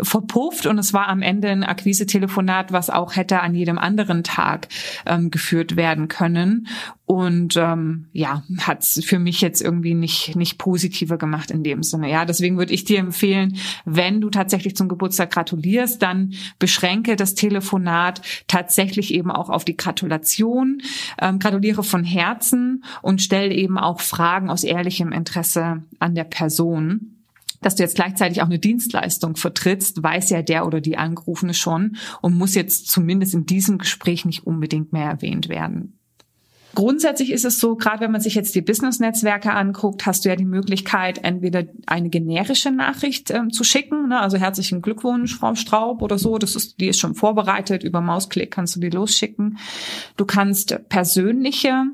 verpufft. 0.00 0.66
Und 0.66 0.78
es 0.78 0.92
war 0.92 1.08
am 1.08 1.22
Ende 1.22 1.48
ein 1.48 1.64
Akquise-Telefonat, 1.64 2.72
was 2.72 2.90
auch 2.90 3.14
hätte 3.14 3.40
an 3.40 3.54
jedem 3.54 3.78
anderen 3.78 4.24
Tag 4.24 4.68
ähm, 5.06 5.30
geführt 5.30 5.76
werden 5.76 6.08
können. 6.08 6.66
Und 7.04 7.56
ähm, 7.56 8.06
ja, 8.12 8.42
hat 8.60 8.82
es 8.82 9.04
für 9.04 9.18
mich 9.18 9.40
jetzt 9.42 9.60
irgendwie 9.60 9.94
nicht 9.94 10.34
nicht 10.34 10.56
positiver 10.56 11.18
gemacht 11.18 11.50
in 11.50 11.62
dem 11.62 11.82
Sinne. 11.82 12.10
Ja, 12.10 12.24
deswegen 12.24 12.56
würde 12.56 12.72
ich 12.72 12.84
dir 12.84 13.00
empfehlen, 13.00 13.56
wenn 13.84 14.20
du 14.20 14.30
tatsächlich 14.30 14.76
zum 14.76 14.88
Geburtstag 14.88 15.30
gratulierst, 15.30 16.00
dann 16.00 16.32
beschränke 16.58 17.16
das 17.16 17.34
Telefonat 17.34 18.22
tatsächlich 18.46 19.12
eben 19.12 19.30
auch 19.30 19.50
auf 19.50 19.64
die 19.64 19.76
Gratulation, 19.76 20.80
ähm, 21.20 21.38
gratuliere 21.38 21.84
von 21.84 22.02
Herzen 22.02 22.82
und 23.02 23.20
stell 23.20 23.52
eben 23.52 23.78
auch 23.78 24.00
Fragen 24.00 24.48
aus 24.48 24.64
ehrlichem 24.64 25.12
Interesse 25.12 25.82
an 25.98 26.14
der 26.14 26.24
Person 26.24 27.11
dass 27.62 27.76
du 27.76 27.82
jetzt 27.82 27.96
gleichzeitig 27.96 28.42
auch 28.42 28.46
eine 28.46 28.58
Dienstleistung 28.58 29.36
vertrittst, 29.36 30.02
weiß 30.02 30.30
ja 30.30 30.42
der 30.42 30.66
oder 30.66 30.80
die 30.80 30.98
Angerufene 30.98 31.54
schon 31.54 31.96
und 32.20 32.36
muss 32.36 32.54
jetzt 32.54 32.90
zumindest 32.90 33.34
in 33.34 33.46
diesem 33.46 33.78
Gespräch 33.78 34.24
nicht 34.24 34.46
unbedingt 34.46 34.92
mehr 34.92 35.06
erwähnt 35.06 35.48
werden. 35.48 35.98
Grundsätzlich 36.74 37.32
ist 37.32 37.44
es 37.44 37.60
so, 37.60 37.76
gerade 37.76 38.00
wenn 38.00 38.12
man 38.12 38.22
sich 38.22 38.34
jetzt 38.34 38.54
die 38.54 38.62
Business-Netzwerke 38.62 39.52
anguckt, 39.52 40.06
hast 40.06 40.24
du 40.24 40.30
ja 40.30 40.36
die 40.36 40.46
Möglichkeit, 40.46 41.22
entweder 41.22 41.64
eine 41.86 42.08
generische 42.08 42.70
Nachricht 42.70 43.30
ähm, 43.30 43.50
zu 43.50 43.62
schicken, 43.62 44.08
ne? 44.08 44.20
also 44.20 44.38
herzlichen 44.38 44.80
Glückwunsch, 44.80 45.36
Frau 45.36 45.54
Straub 45.54 46.00
oder 46.00 46.16
so, 46.16 46.38
das 46.38 46.56
ist, 46.56 46.80
die 46.80 46.88
ist 46.88 46.98
schon 46.98 47.14
vorbereitet, 47.14 47.84
über 47.84 48.00
Mausklick 48.00 48.50
kannst 48.50 48.76
du 48.76 48.80
die 48.80 48.88
losschicken. 48.88 49.58
Du 50.16 50.24
kannst 50.24 50.88
persönliche 50.88 51.84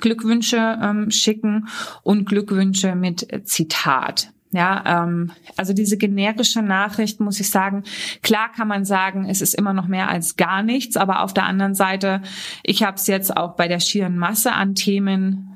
Glückwünsche 0.00 0.78
ähm, 0.82 1.10
schicken 1.10 1.68
und 2.02 2.26
Glückwünsche 2.26 2.96
mit 2.96 3.28
Zitat. 3.44 4.32
Ja, 4.52 5.04
ähm, 5.04 5.32
also 5.56 5.72
diese 5.72 5.96
generische 5.96 6.60
Nachricht 6.60 7.20
muss 7.20 7.40
ich 7.40 7.48
sagen, 7.48 7.84
klar 8.22 8.50
kann 8.54 8.68
man 8.68 8.84
sagen, 8.84 9.26
es 9.28 9.40
ist 9.40 9.54
immer 9.54 9.72
noch 9.72 9.88
mehr 9.88 10.10
als 10.10 10.36
gar 10.36 10.62
nichts, 10.62 10.98
aber 10.98 11.22
auf 11.22 11.32
der 11.32 11.46
anderen 11.46 11.74
Seite, 11.74 12.20
ich 12.62 12.82
habe 12.82 12.96
es 12.96 13.06
jetzt 13.06 13.34
auch 13.34 13.56
bei 13.56 13.66
der 13.66 13.80
schieren 13.80 14.18
Masse 14.18 14.52
an 14.52 14.74
Themen 14.74 15.48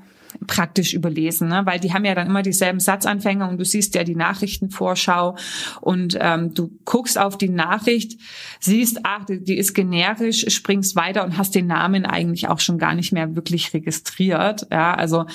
praktisch 0.46 0.94
überlesen, 0.94 1.48
ne? 1.48 1.62
weil 1.64 1.80
die 1.80 1.92
haben 1.92 2.04
ja 2.04 2.14
dann 2.14 2.26
immer 2.26 2.42
dieselben 2.42 2.80
Satzanfänge 2.80 3.48
und 3.48 3.58
du 3.58 3.64
siehst 3.64 3.94
ja 3.94 4.04
die 4.04 4.14
Nachrichtenvorschau 4.14 5.36
und 5.80 6.16
ähm, 6.20 6.54
du 6.54 6.70
guckst 6.84 7.18
auf 7.18 7.38
die 7.38 7.48
Nachricht, 7.48 8.18
siehst, 8.60 9.00
ach, 9.02 9.24
die, 9.26 9.56
ist 9.56 9.74
generisch, 9.74 10.46
springst 10.48 10.96
weiter 10.96 11.24
und 11.24 11.36
hast 11.38 11.54
den 11.54 11.66
Namen 11.66 12.06
eigentlich 12.06 12.48
auch 12.48 12.60
schon 12.60 12.78
gar 12.78 12.94
nicht 12.94 13.12
mehr 13.12 13.34
wirklich 13.36 13.72
registriert. 13.74 14.66
Ja, 14.70 14.94
also 14.94 15.26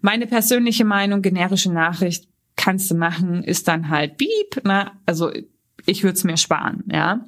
meine 0.00 0.26
persönliche 0.26 0.84
Meinung, 0.84 1.22
generische 1.22 1.72
Nachricht 1.72 2.28
kannst 2.68 2.90
du 2.90 2.96
machen, 2.96 3.42
ist 3.42 3.66
dann 3.66 3.88
halt 3.88 4.18
Beep, 4.18 4.62
ne? 4.62 4.90
Also 5.06 5.32
ich 5.86 6.02
würde 6.02 6.16
es 6.16 6.24
mir 6.24 6.36
sparen, 6.36 6.84
ja. 6.92 7.24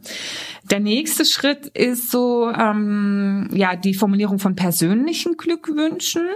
Der 0.70 0.80
nächste 0.80 1.24
Schritt 1.24 1.64
ist 1.68 2.10
so, 2.10 2.50
ähm, 2.50 3.48
ja, 3.50 3.74
die 3.74 3.94
Formulierung 3.94 4.38
von 4.38 4.54
persönlichen 4.54 5.38
Glückwünschen. 5.38 6.28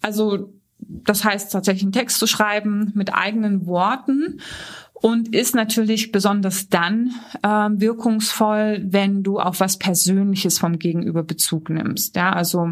Also 0.00 0.54
das 0.78 1.22
heißt 1.22 1.52
tatsächlich 1.52 1.82
einen 1.82 1.92
Text 1.92 2.18
zu 2.18 2.26
schreiben 2.26 2.92
mit 2.94 3.12
eigenen 3.12 3.66
Worten 3.66 4.40
und 4.94 5.34
ist 5.34 5.54
natürlich 5.54 6.10
besonders 6.10 6.70
dann 6.70 7.10
äh, 7.42 7.48
wirkungsvoll, 7.48 8.86
wenn 8.86 9.22
du 9.22 9.38
auf 9.38 9.60
was 9.60 9.78
Persönliches 9.78 10.58
vom 10.58 10.78
Gegenüber 10.78 11.24
Bezug 11.24 11.68
nimmst. 11.68 12.16
Ja, 12.16 12.32
also 12.32 12.70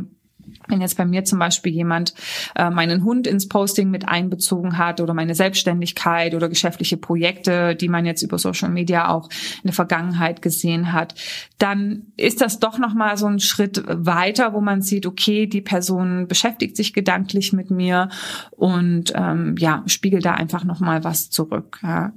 wenn 0.66 0.80
jetzt 0.80 0.96
bei 0.96 1.04
mir 1.04 1.24
zum 1.24 1.38
Beispiel 1.38 1.72
jemand 1.72 2.14
äh, 2.54 2.70
meinen 2.70 3.04
Hund 3.04 3.26
ins 3.26 3.48
Posting 3.48 3.90
mit 3.90 4.08
einbezogen 4.08 4.78
hat 4.78 5.00
oder 5.00 5.14
meine 5.14 5.34
Selbstständigkeit 5.34 6.34
oder 6.34 6.48
geschäftliche 6.48 6.96
Projekte, 6.96 7.74
die 7.74 7.88
man 7.88 8.04
jetzt 8.06 8.22
über 8.22 8.38
Social 8.38 8.68
Media 8.68 9.08
auch 9.08 9.28
in 9.28 9.66
der 9.68 9.72
Vergangenheit 9.72 10.42
gesehen 10.42 10.92
hat, 10.92 11.14
dann 11.58 12.06
ist 12.16 12.40
das 12.40 12.60
doch 12.60 12.78
noch 12.78 12.94
mal 12.94 13.16
so 13.16 13.26
ein 13.26 13.40
Schritt 13.40 13.82
weiter, 13.86 14.52
wo 14.52 14.60
man 14.60 14.82
sieht, 14.82 15.06
okay, 15.06 15.46
die 15.46 15.60
Person 15.60 16.28
beschäftigt 16.28 16.76
sich 16.76 16.92
gedanklich 16.92 17.52
mit 17.52 17.70
mir 17.70 18.10
und 18.50 19.12
ähm, 19.14 19.56
ja 19.58 19.82
spiegelt 19.86 20.24
da 20.24 20.34
einfach 20.34 20.64
noch 20.64 20.80
mal 20.80 21.04
was 21.04 21.30
zurück. 21.30 21.78
Ja. 21.82 22.12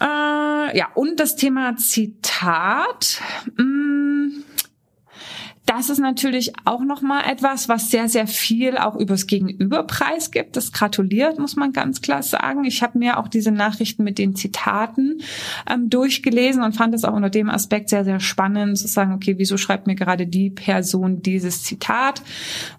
Äh, 0.00 0.76
ja 0.76 0.88
und 0.94 1.18
das 1.20 1.36
Thema 1.36 1.76
Zitat. 1.76 3.20
Mh, 3.56 3.64
mm, 3.64 3.77
das 5.68 5.90
ist 5.90 5.98
natürlich 5.98 6.54
auch 6.64 6.80
nochmal 6.80 7.24
etwas, 7.30 7.68
was 7.68 7.90
sehr, 7.90 8.08
sehr 8.08 8.26
viel 8.26 8.78
auch 8.78 8.96
übers 8.96 9.26
Gegenüberpreis 9.26 10.30
gibt. 10.30 10.56
Das 10.56 10.72
gratuliert, 10.72 11.38
muss 11.38 11.56
man 11.56 11.72
ganz 11.74 12.00
klar 12.00 12.22
sagen. 12.22 12.64
Ich 12.64 12.82
habe 12.82 12.98
mir 12.98 13.18
auch 13.18 13.28
diese 13.28 13.52
Nachrichten 13.52 14.02
mit 14.02 14.16
den 14.16 14.34
Zitaten 14.34 15.20
ähm, 15.70 15.90
durchgelesen 15.90 16.62
und 16.62 16.72
fand 16.72 16.94
es 16.94 17.04
auch 17.04 17.12
unter 17.12 17.28
dem 17.28 17.50
Aspekt 17.50 17.90
sehr, 17.90 18.02
sehr 18.04 18.18
spannend 18.18 18.78
zu 18.78 18.88
sagen, 18.88 19.12
okay, 19.12 19.34
wieso 19.36 19.58
schreibt 19.58 19.86
mir 19.86 19.94
gerade 19.94 20.26
die 20.26 20.48
Person 20.48 21.20
dieses 21.20 21.64
Zitat? 21.64 22.22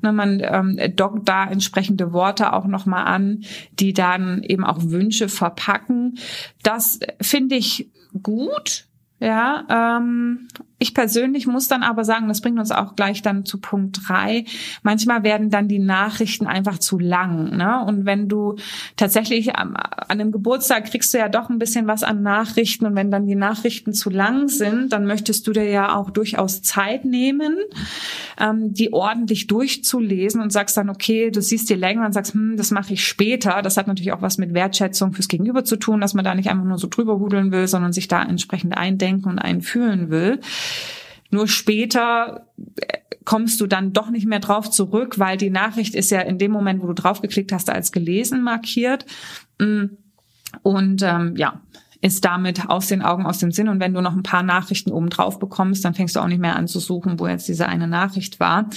Und 0.01 0.15
man 0.15 0.41
ähm, 0.43 0.79
dockt 0.95 1.29
da 1.29 1.45
entsprechende 1.45 2.11
Worte 2.11 2.53
auch 2.53 2.65
nochmal 2.65 3.05
an, 3.05 3.43
die 3.79 3.93
dann 3.93 4.41
eben 4.41 4.63
auch 4.63 4.79
Wünsche 4.81 5.29
verpacken. 5.29 6.17
Das 6.63 6.99
finde 7.21 7.55
ich 7.55 7.91
gut. 8.23 8.87
Ja, 9.19 9.97
ähm, 9.99 10.47
ich 10.79 10.93
persönlich 10.93 11.45
muss 11.45 11.67
dann 11.67 11.83
aber 11.83 12.05
sagen, 12.05 12.29
das 12.29 12.39
bringt 12.39 12.57
uns 12.57 12.71
auch 12.71 12.95
gleich 12.95 13.21
dann 13.21 13.45
zu 13.45 13.59
Punkt 13.59 13.99
drei. 14.07 14.45
Manchmal 14.81 15.23
werden 15.23 15.49
dann 15.49 15.67
die 15.67 15.79
Nachrichten 15.79 16.47
einfach 16.47 16.79
zu 16.79 16.97
lang. 16.97 17.57
Ne? 17.57 17.83
Und 17.85 18.05
wenn 18.05 18.29
du 18.29 18.55
tatsächlich 18.95 19.55
an 19.57 19.75
einem 19.75 20.31
Geburtstag 20.31 20.85
kriegst 20.85 21.13
du 21.13 21.17
ja 21.17 21.27
doch 21.27 21.49
ein 21.49 21.59
bisschen 21.59 21.87
was 21.87 22.03
an 22.03 22.23
Nachrichten. 22.23 22.85
Und 22.85 22.95
wenn 22.95 23.11
dann 23.11 23.27
die 23.27 23.35
Nachrichten 23.35 23.93
zu 23.93 24.09
lang 24.09 24.47
sind, 24.47 24.93
dann 24.93 25.05
möchtest 25.05 25.45
du 25.47 25.51
dir 25.51 25.69
ja 25.69 25.95
auch 25.95 26.11
durchaus 26.11 26.61
Zeit 26.61 27.03
nehmen, 27.03 27.57
ähm, 28.39 28.73
die 28.73 28.93
ordentlich 28.93 29.47
durchzulesen 29.47 30.41
und 30.41 30.53
sagst 30.53 30.77
dann, 30.77 30.89
okay, 30.89 31.29
du 31.29 31.41
siehst 31.41 31.69
die 31.69 31.75
Länge 31.75 32.05
und 32.05 32.13
sagst, 32.13 32.33
hm, 32.33 32.55
das 32.55 32.71
mache 32.71 32.93
ich 32.93 33.05
später. 33.05 33.61
Das 33.61 33.75
hat 33.75 33.87
natürlich 33.87 34.13
auch 34.13 34.21
was 34.21 34.37
mit 34.37 34.53
Wertschätzung 34.53 35.11
fürs 35.11 35.27
Gegenüber 35.27 35.65
zu 35.65 35.75
tun, 35.75 35.99
dass 35.99 36.13
man 36.13 36.23
da 36.23 36.33
nicht 36.35 36.49
einfach 36.49 36.63
nur 36.63 36.77
so 36.77 36.87
drüber 36.87 37.19
hudeln 37.19 37.51
will, 37.51 37.67
sondern 37.67 37.91
sich 37.91 38.07
da 38.07 38.23
entsprechend 38.23 38.77
eindenken 38.77 39.29
und 39.29 39.39
einfühlen 39.39 40.09
will. 40.09 40.39
Nur 41.31 41.47
später 41.47 42.47
äh, 42.77 42.97
kommst 43.25 43.61
du 43.61 43.67
dann 43.67 43.93
doch 43.93 44.09
nicht 44.09 44.25
mehr 44.25 44.39
drauf 44.39 44.71
zurück, 44.71 45.19
weil 45.19 45.37
die 45.37 45.51
Nachricht 45.51 45.93
ist 45.93 46.09
ja 46.09 46.21
in 46.21 46.37
dem 46.37 46.51
Moment, 46.51 46.81
wo 46.81 46.87
du 46.87 46.93
draufgeklickt 46.93 47.51
hast, 47.51 47.69
als 47.69 47.91
gelesen 47.91 48.41
markiert. 48.41 49.05
Mm. 49.59 49.85
Und 50.63 51.03
ähm, 51.03 51.35
ja, 51.35 51.61
ist 52.01 52.23
damit 52.23 52.69
aus 52.69 52.87
den 52.87 53.01
Augen, 53.01 53.25
aus 53.25 53.39
dem 53.39 53.51
Sinn. 53.51 53.67
Und 53.67 53.81
wenn 53.81 53.93
du 53.93 54.01
noch 54.01 54.15
ein 54.15 54.23
paar 54.23 54.43
Nachrichten 54.43 54.91
oben 54.91 55.09
drauf 55.09 55.37
bekommst, 55.37 55.83
dann 55.83 55.93
fängst 55.93 56.15
du 56.15 56.21
auch 56.21 56.27
nicht 56.27 56.39
mehr 56.39 56.55
an 56.55 56.67
zu 56.67 56.79
suchen, 56.79 57.19
wo 57.19 57.27
jetzt 57.27 57.47
diese 57.49 57.67
eine 57.67 57.87
Nachricht 57.87 58.39
war. 58.39 58.69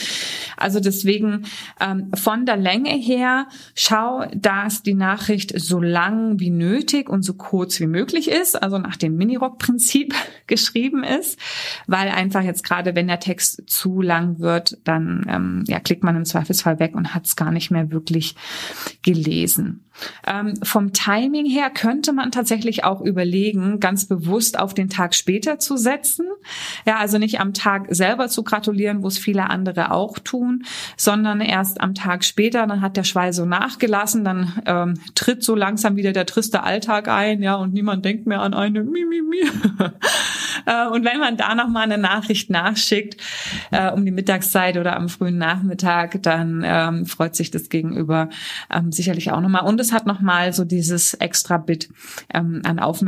Also 0.57 0.81
deswegen 0.81 1.45
ähm, 1.81 2.11
von 2.15 2.47
der 2.47 2.57
Länge 2.57 2.91
her, 2.91 3.47
schau, 3.77 4.25
dass 4.35 4.83
die 4.83 4.95
Nachricht 4.95 5.53
so 5.57 5.81
lang 5.81 6.41
wie 6.41 6.51
nötig 6.51 7.09
und 7.09 7.23
so 7.23 7.35
kurz 7.35 7.79
wie 7.79 7.87
möglich 7.87 8.29
ist, 8.29 8.61
also 8.61 8.79
nach 8.79 8.97
dem 8.97 9.17
Minirock-Prinzip 9.17 10.15
geschrieben 10.49 11.05
ist, 11.05 11.39
weil 11.87 12.09
einfach 12.09 12.43
jetzt 12.43 12.65
gerade, 12.65 12.97
wenn 12.97 13.07
der 13.07 13.21
Text 13.21 13.63
zu 13.71 14.03
lang 14.03 14.41
wird, 14.41 14.79
dann 14.83 15.25
ähm, 15.29 15.65
ja, 15.69 15.79
klickt 15.79 16.03
man 16.03 16.17
im 16.17 16.25
Zweifelsfall 16.25 16.81
weg 16.81 16.97
und 16.97 17.15
hat 17.15 17.27
es 17.27 17.37
gar 17.37 17.53
nicht 17.53 17.71
mehr 17.71 17.93
wirklich 17.93 18.35
gelesen. 19.03 19.85
Ähm, 20.27 20.55
vom 20.63 20.93
Timing 20.93 21.47
her 21.47 21.71
könnte 21.71 22.13
man 22.13 22.31
tatsächlich 22.31 22.85
auch 22.85 23.01
überlegen, 23.13 23.79
ganz 23.79 24.07
bewusst 24.07 24.59
auf 24.59 24.75
den 24.75 24.89
Tag 24.89 25.15
später 25.15 25.59
zu 25.59 25.77
setzen. 25.77 26.27
Ja, 26.87 26.97
also 26.97 27.19
nicht 27.19 27.41
am 27.41 27.55
Tag 27.55 27.87
selber 27.91 28.29
zu 28.29 28.43
gratulieren, 28.43 29.03
wo 29.03 29.09
es 29.09 29.19
viele 29.19 29.51
andere 29.51 29.93
auch 29.93 30.19
tun, 30.19 30.65
sondern 30.97 31.41
erst 31.41 31.81
am 31.81 31.95
Tag 31.95 32.25
später. 32.25 32.67
Dann 32.67 32.81
hat 32.81 32.97
der 32.97 33.05
Schwall 33.05 33.33
so 33.33 33.45
nachgelassen, 33.45 34.25
dann 34.25 34.63
ähm, 34.67 34.95
tritt 35.15 35.45
so 35.45 35.55
langsam 35.55 35.97
wieder 35.97 36.13
der 36.13 36.27
triste 36.27 36.63
Alltag 36.63 37.09
ein, 37.09 37.43
ja, 37.43 37.55
und 37.55 37.73
niemand 37.73 38.05
denkt 38.05 38.27
mehr 38.27 38.41
an 38.41 38.55
eine 38.55 38.83
Mi, 38.83 39.05
Mi, 39.05 39.23
Mi. 39.23 39.43
Äh, 40.67 40.87
und 40.89 41.05
wenn 41.05 41.19
man 41.19 41.37
da 41.37 41.55
nochmal 41.55 41.85
eine 41.85 41.99
Nachricht 41.99 42.51
nachschickt, 42.51 43.21
äh, 43.71 43.91
um 43.91 44.05
die 44.05 44.11
Mittagszeit 44.11 44.77
oder 44.77 44.97
am 44.97 45.09
frühen 45.09 45.39
Nachmittag, 45.39 46.23
dann 46.23 46.63
ähm, 46.65 47.07
freut 47.07 47.35
sich 47.35 47.51
das 47.51 47.69
Gegenüber 47.69 48.29
ähm, 48.71 48.93
sicherlich 48.93 49.33
auch 49.33 49.41
nochmal. 49.41 49.65
Und 49.65 49.81
es 49.81 49.93
hat 49.93 50.07
nochmal 50.07 50.53
so 50.53 50.65
dieses 50.65 51.15
extra 51.15 51.57
Bit 51.57 51.89
ähm, 52.33 52.63
an 52.65 52.79
Aufmerksamkeit. 52.79 53.02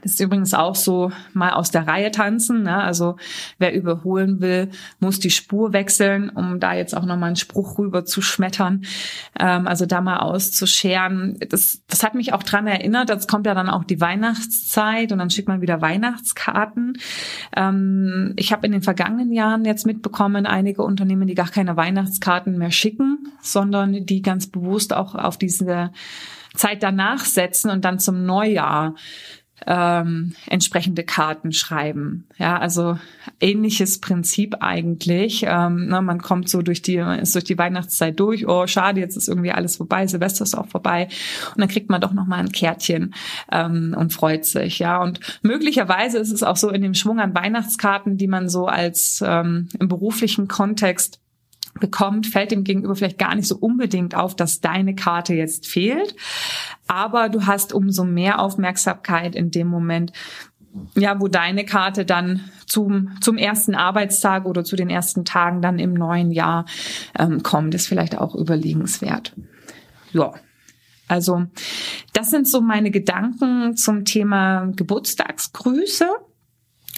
Das 0.00 0.12
ist 0.12 0.20
übrigens 0.20 0.54
auch 0.54 0.74
so 0.74 1.12
mal 1.34 1.50
aus 1.50 1.70
der 1.70 1.86
Reihe 1.86 2.10
tanzen. 2.10 2.62
Ne? 2.62 2.82
Also 2.82 3.16
wer 3.58 3.74
überholen 3.74 4.40
will, 4.40 4.70
muss 5.00 5.20
die 5.20 5.30
Spur 5.30 5.72
wechseln, 5.72 6.30
um 6.30 6.60
da 6.60 6.72
jetzt 6.72 6.96
auch 6.96 7.04
nochmal 7.04 7.28
einen 7.28 7.36
Spruch 7.36 7.78
rüber 7.78 8.04
zu 8.04 8.22
schmettern. 8.22 8.84
Ähm, 9.38 9.66
also 9.66 9.84
da 9.84 10.00
mal 10.00 10.20
auszuscheren. 10.20 11.38
Das, 11.50 11.82
das 11.88 12.02
hat 12.02 12.14
mich 12.14 12.32
auch 12.32 12.42
dran 12.42 12.66
erinnert. 12.66 13.10
Jetzt 13.10 13.28
kommt 13.28 13.46
ja 13.46 13.54
dann 13.54 13.68
auch 13.68 13.84
die 13.84 14.00
Weihnachtszeit 14.00 15.12
und 15.12 15.18
dann 15.18 15.30
schickt 15.30 15.48
man 15.48 15.60
wieder 15.60 15.82
Weihnachtskarten. 15.82 16.98
Ähm, 17.54 18.32
ich 18.36 18.52
habe 18.52 18.66
in 18.66 18.72
den 18.72 18.82
vergangenen 18.82 19.32
Jahren 19.32 19.64
jetzt 19.66 19.84
mitbekommen, 19.84 20.46
einige 20.46 20.82
Unternehmen, 20.82 21.28
die 21.28 21.34
gar 21.34 21.50
keine 21.50 21.76
Weihnachtskarten 21.76 22.56
mehr 22.56 22.72
schicken, 22.72 23.28
sondern 23.42 24.06
die 24.06 24.22
ganz 24.22 24.46
bewusst 24.46 24.94
auch 24.94 25.14
auf 25.14 25.36
diese 25.36 25.90
Zeit 26.54 26.82
danach 26.82 27.24
setzen 27.24 27.70
und 27.70 27.84
dann 27.84 27.98
zum 27.98 28.24
Neujahr 28.24 28.94
ähm, 29.66 30.34
entsprechende 30.46 31.04
Karten 31.04 31.52
schreiben. 31.52 32.26
Ja, 32.38 32.58
also 32.58 32.98
ähnliches 33.40 34.00
Prinzip 34.00 34.56
eigentlich. 34.60 35.44
Ähm, 35.46 35.86
ne, 35.86 36.02
man 36.02 36.20
kommt 36.20 36.48
so 36.48 36.62
durch 36.62 36.82
die, 36.82 36.96
ist 36.96 37.34
durch 37.34 37.44
die 37.44 37.58
Weihnachtszeit 37.58 38.18
durch. 38.18 38.48
Oh, 38.48 38.66
schade, 38.66 39.00
jetzt 39.00 39.16
ist 39.16 39.28
irgendwie 39.28 39.52
alles 39.52 39.76
vorbei. 39.76 40.06
Silvester 40.06 40.44
ist 40.44 40.54
auch 40.54 40.68
vorbei. 40.68 41.08
Und 41.50 41.60
dann 41.60 41.68
kriegt 41.68 41.90
man 41.90 42.00
doch 42.00 42.12
noch 42.12 42.26
mal 42.26 42.38
ein 42.38 42.52
Kärtchen 42.52 43.14
ähm, 43.50 43.94
und 43.96 44.12
freut 44.12 44.44
sich. 44.44 44.78
Ja, 44.78 45.02
und 45.02 45.20
möglicherweise 45.42 46.18
ist 46.18 46.32
es 46.32 46.42
auch 46.42 46.56
so 46.56 46.70
in 46.70 46.82
dem 46.82 46.94
Schwung 46.94 47.20
an 47.20 47.34
Weihnachtskarten, 47.34 48.16
die 48.16 48.28
man 48.28 48.48
so 48.48 48.66
als 48.66 49.22
ähm, 49.24 49.68
im 49.78 49.88
beruflichen 49.88 50.48
Kontext 50.48 51.21
bekommt, 51.80 52.26
fällt 52.26 52.50
dem 52.50 52.64
Gegenüber 52.64 52.94
vielleicht 52.94 53.18
gar 53.18 53.34
nicht 53.34 53.48
so 53.48 53.56
unbedingt 53.56 54.14
auf, 54.14 54.36
dass 54.36 54.60
deine 54.60 54.94
Karte 54.94 55.34
jetzt 55.34 55.66
fehlt. 55.66 56.14
Aber 56.86 57.28
du 57.28 57.46
hast 57.46 57.72
umso 57.72 58.04
mehr 58.04 58.40
Aufmerksamkeit 58.40 59.34
in 59.34 59.50
dem 59.50 59.68
Moment, 59.68 60.12
ja, 60.94 61.20
wo 61.20 61.28
deine 61.28 61.64
Karte 61.64 62.04
dann 62.04 62.40
zum, 62.66 63.10
zum 63.20 63.36
ersten 63.36 63.74
Arbeitstag 63.74 64.46
oder 64.46 64.64
zu 64.64 64.76
den 64.76 64.90
ersten 64.90 65.24
Tagen 65.24 65.60
dann 65.60 65.78
im 65.78 65.92
neuen 65.92 66.30
Jahr 66.30 66.64
ähm, 67.18 67.42
kommt, 67.42 67.74
ist 67.74 67.86
vielleicht 67.86 68.16
auch 68.16 68.34
überlegenswert. 68.34 69.34
Ja. 70.12 70.32
Also, 71.08 71.44
das 72.14 72.30
sind 72.30 72.48
so 72.48 72.62
meine 72.62 72.90
Gedanken 72.90 73.76
zum 73.76 74.06
Thema 74.06 74.70
Geburtstagsgrüße. 74.74 76.08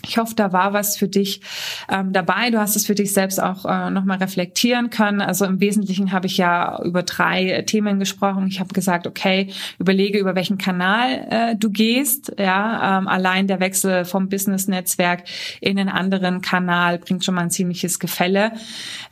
Ich 0.07 0.19
hoffe, 0.19 0.35
da 0.35 0.53
war 0.53 0.73
was 0.73 0.97
für 0.97 1.09
dich 1.09 1.41
ähm, 1.89 2.13
dabei. 2.13 2.51
Du 2.51 2.59
hast 2.59 2.77
es 2.77 2.87
für 2.87 2.95
dich 2.95 3.13
selbst 3.13 3.43
auch 3.43 3.65
äh, 3.65 3.91
nochmal 3.91 4.19
reflektieren 4.19 4.91
können. 4.91 5.21
Also 5.21 5.45
im 5.45 5.61
Wesentlichen 5.61 6.13
habe 6.13 6.27
ich 6.27 6.37
ja 6.37 6.83
über 6.83 7.03
drei 7.03 7.51
äh, 7.51 7.65
Themen 7.65 7.99
gesprochen. 7.99 8.47
Ich 8.49 8.61
habe 8.61 8.73
gesagt, 8.75 9.07
okay, 9.07 9.49
überlege, 9.79 10.19
über 10.19 10.35
welchen 10.35 10.59
Kanal 10.59 11.27
äh, 11.31 11.57
du 11.57 11.71
gehst. 11.71 12.33
Ja, 12.39 12.99
ähm, 12.99 13.09
allein 13.09 13.47
der 13.47 13.61
Wechsel 13.61 14.05
vom 14.05 14.29
Business-Netzwerk 14.29 15.25
in 15.61 15.79
einen 15.79 15.89
anderen 15.89 16.41
Kanal 16.41 16.99
bringt 16.99 17.25
schon 17.25 17.35
mal 17.35 17.43
ein 17.43 17.51
ziemliches 17.51 17.99
Gefälle 17.99 18.53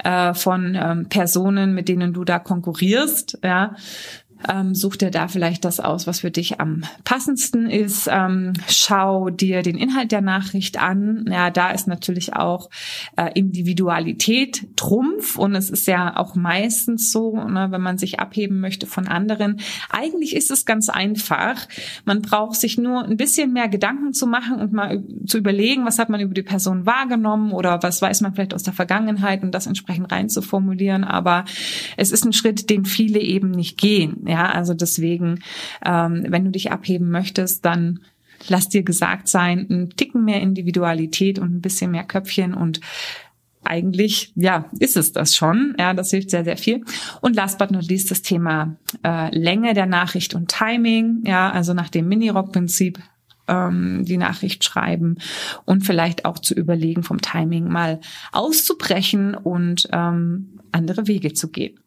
äh, 0.05 0.35
von 0.35 0.79
ähm, 0.81 1.09
Personen, 1.09 1.75
mit 1.75 1.89
denen 1.89 2.13
du 2.13 2.25
da 2.25 2.39
konkurrierst. 2.39 3.39
Ja, 3.43 3.75
ähm, 4.49 4.75
such 4.75 4.97
dir 4.97 5.11
da 5.11 5.29
vielleicht 5.29 5.65
das 5.65 5.81
aus, 5.81 6.07
was 6.07 6.21
für 6.21 6.31
dich 6.31 6.61
am 6.61 6.83
passendsten 7.05 7.69
ist. 7.69 8.09
Ähm, 8.11 8.53
schau 8.69 9.31
dir 9.31 9.63
den 9.63 9.77
Inhalt 9.77 10.13
der 10.13 10.21
Nachricht 10.21 10.81
an. 10.81 11.25
Ja, 11.31 11.51
da 11.51 11.71
ist 11.71 11.87
natürlich 11.87 12.35
auch 12.35 12.71
äh, 13.17 13.31
Individualität 13.35 14.67
Trumpf 14.77 15.39
und 15.39 15.55
es 15.55 15.71
ist 15.71 15.87
ja 15.87 16.17
auch 16.17 16.35
meistens 16.35 17.13
so, 17.13 17.37
ne, 17.37 17.69
wenn 17.71 17.81
man 17.81 17.99
sich 17.99 18.21
abheben 18.21 18.61
möchte 18.61 18.87
von 18.87 19.09
anderen. 19.09 19.61
Eigentlich 19.91 20.35
ist 20.35 20.51
es 20.51 20.65
ganz 20.65 20.89
einfach. 20.89 21.69
Man 22.05 22.23
braucht 22.23 22.57
sich 22.57 22.79
nur 22.79 23.05
ein 23.05 23.17
bisschen 23.17 23.53
mehr 23.53 23.69
Gedanken 23.69 24.13
zu 24.13 24.27
machen 24.27 24.61
und 24.61 24.73
mal 24.73 25.03
zu 25.27 25.39
überlegen, 25.39 25.85
was 25.85 25.99
hat 25.99 26.09
man 26.09 26.21
über 26.21 26.35
die 26.35 26.43
Person 26.43 26.87
wahrgenommen 26.87 27.53
oder 27.53 27.83
was 27.83 28.03
weiß 28.03 28.21
man 28.21 28.35
vielleicht 28.35 28.55
aus 28.55 28.63
der 28.63 28.73
Vergangenheit 28.73 29.43
und 29.43 29.53
das 29.53 29.67
entsprechend 29.67 30.11
rein 30.13 30.29
zu 30.29 30.43
formulieren. 30.43 31.05
Aber 31.05 31.45
es 31.97 32.13
ist 32.13 32.25
ein 32.25 32.33
Schritt, 32.33 32.71
den 32.71 32.85
viele 32.85 33.21
eben 33.21 33.51
nicht 33.51 33.79
gehen. 33.79 34.27
Ja, 34.33 34.51
also 34.51 34.73
deswegen, 34.73 35.41
ähm, 35.85 36.25
wenn 36.27 36.47
du 36.47 36.51
dich 36.51 36.73
abheben 36.73 37.11
möchtest, 37.11 37.67
dann 37.67 38.01
lass 38.49 38.71
dir 38.71 38.83
gesagt 38.83 39.29
sein, 39.29 39.67
ein 39.69 39.91
Ticken 39.91 40.25
mehr 40.25 40.41
Individualität 40.41 41.39
und 41.39 41.55
ein 41.55 41.61
bisschen 41.61 41.91
mehr 41.91 42.05
Köpfchen 42.05 42.55
und 42.55 42.81
eigentlich, 43.63 44.33
ja, 44.35 44.71
ist 44.79 44.97
es 44.97 45.13
das 45.13 45.37
schon. 45.37 45.77
Ja, 45.79 45.93
das 45.93 46.11
hilft 46.11 46.31
sehr, 46.31 46.45
sehr 46.45 46.57
viel. 46.57 46.83
Und 47.21 47.37
last 47.37 47.59
but 47.59 47.71
not 47.71 47.87
least 47.89 48.11
das 48.11 48.23
Thema 48.23 48.75
äh, 49.05 49.29
Länge 49.37 49.75
der 49.75 49.85
Nachricht 49.87 50.35
und 50.35 50.49
Timing. 50.49 51.25
Ja, 51.27 51.51
also 51.51 51.75
nach 51.75 51.91
dem 51.91 52.09
Mini-Rock-Prinzip 52.09 52.99
ähm, 53.49 54.05
die 54.05 54.17
Nachricht 54.17 54.65
schreiben 54.65 55.17
und 55.65 55.85
vielleicht 55.85 56.25
auch 56.25 56.39
zu 56.39 56.55
überlegen, 56.55 57.03
vom 57.03 57.21
Timing 57.21 57.69
mal 57.69 58.01
auszubrechen 58.33 59.35
und 59.35 59.89
ähm, 59.93 60.61
andere 60.73 61.07
Wege 61.07 61.33
zu 61.33 61.49
gehen. 61.49 61.79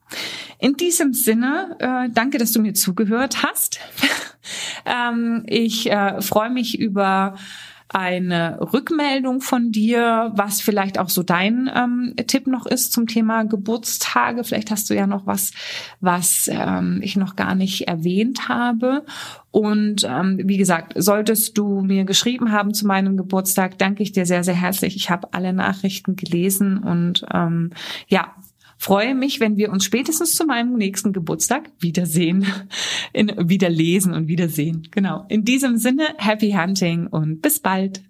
In 0.59 0.77
diesem 0.77 1.13
Sinne, 1.13 1.75
äh, 1.79 2.09
danke, 2.11 2.37
dass 2.37 2.51
du 2.51 2.61
mir 2.61 2.73
zugehört 2.73 3.43
hast. 3.43 3.79
ähm, 4.85 5.43
ich 5.47 5.91
äh, 5.91 6.21
freue 6.21 6.49
mich 6.49 6.79
über 6.79 7.35
eine 7.89 8.60
Rückmeldung 8.74 9.41
von 9.41 9.71
dir, 9.71 10.32
was 10.36 10.62
vielleicht 10.62 10.98
auch 10.98 11.10
so 11.10 11.21
dein 11.24 11.69
ähm, 11.74 12.15
Tipp 12.28 12.48
noch 12.48 12.65
ist 12.65 12.91
zum 12.91 13.08
Thema 13.08 13.43
Geburtstage. 13.43 14.43
Vielleicht 14.43 14.71
hast 14.71 14.89
du 14.89 14.95
ja 14.95 15.06
noch 15.06 15.28
was, 15.28 15.52
was 16.02 16.50
ähm, 16.52 17.00
ich 17.04 17.15
noch 17.15 17.36
gar 17.36 17.54
nicht 17.54 17.88
erwähnt 17.88 18.50
habe. 18.50 19.06
Und 19.52 20.04
ähm, 20.04 20.41
wie 20.43 20.58
gesagt, 20.58 20.93
solltest 20.95 21.58
du 21.58 21.82
mir 21.82 22.06
geschrieben 22.06 22.52
haben 22.52 22.74
zu 22.74 22.88
meinem 22.88 23.17
Geburtstag, 23.17 23.78
danke 23.78 24.04
ich 24.04 24.12
dir 24.12 24.26
sehr, 24.26 24.43
sehr 24.43 24.56
herzlich. 24.56 24.95
Ich 24.95 25.10
habe 25.10 25.30
alle 25.34 25.54
Nachrichten 25.54 26.15
gelesen 26.15 26.80
und 26.80 27.26
ähm, 27.32 27.71
ja, 28.08 28.34
freue 28.77 29.15
mich, 29.15 29.39
wenn 29.39 29.57
wir 29.57 29.71
uns 29.71 29.85
spätestens 29.85 30.35
zu 30.35 30.45
meinem 30.45 30.75
nächsten 30.75 31.13
Geburtstag 31.13 31.71
wiedersehen, 31.79 32.45
in, 33.13 33.31
wieder 33.49 33.69
lesen 33.69 34.13
und 34.13 34.27
wiedersehen. 34.27 34.88
Genau. 34.91 35.25
In 35.29 35.45
diesem 35.45 35.77
Sinne, 35.77 36.15
happy 36.17 36.51
hunting 36.51 37.07
und 37.07 37.41
bis 37.41 37.59
bald. 37.59 38.03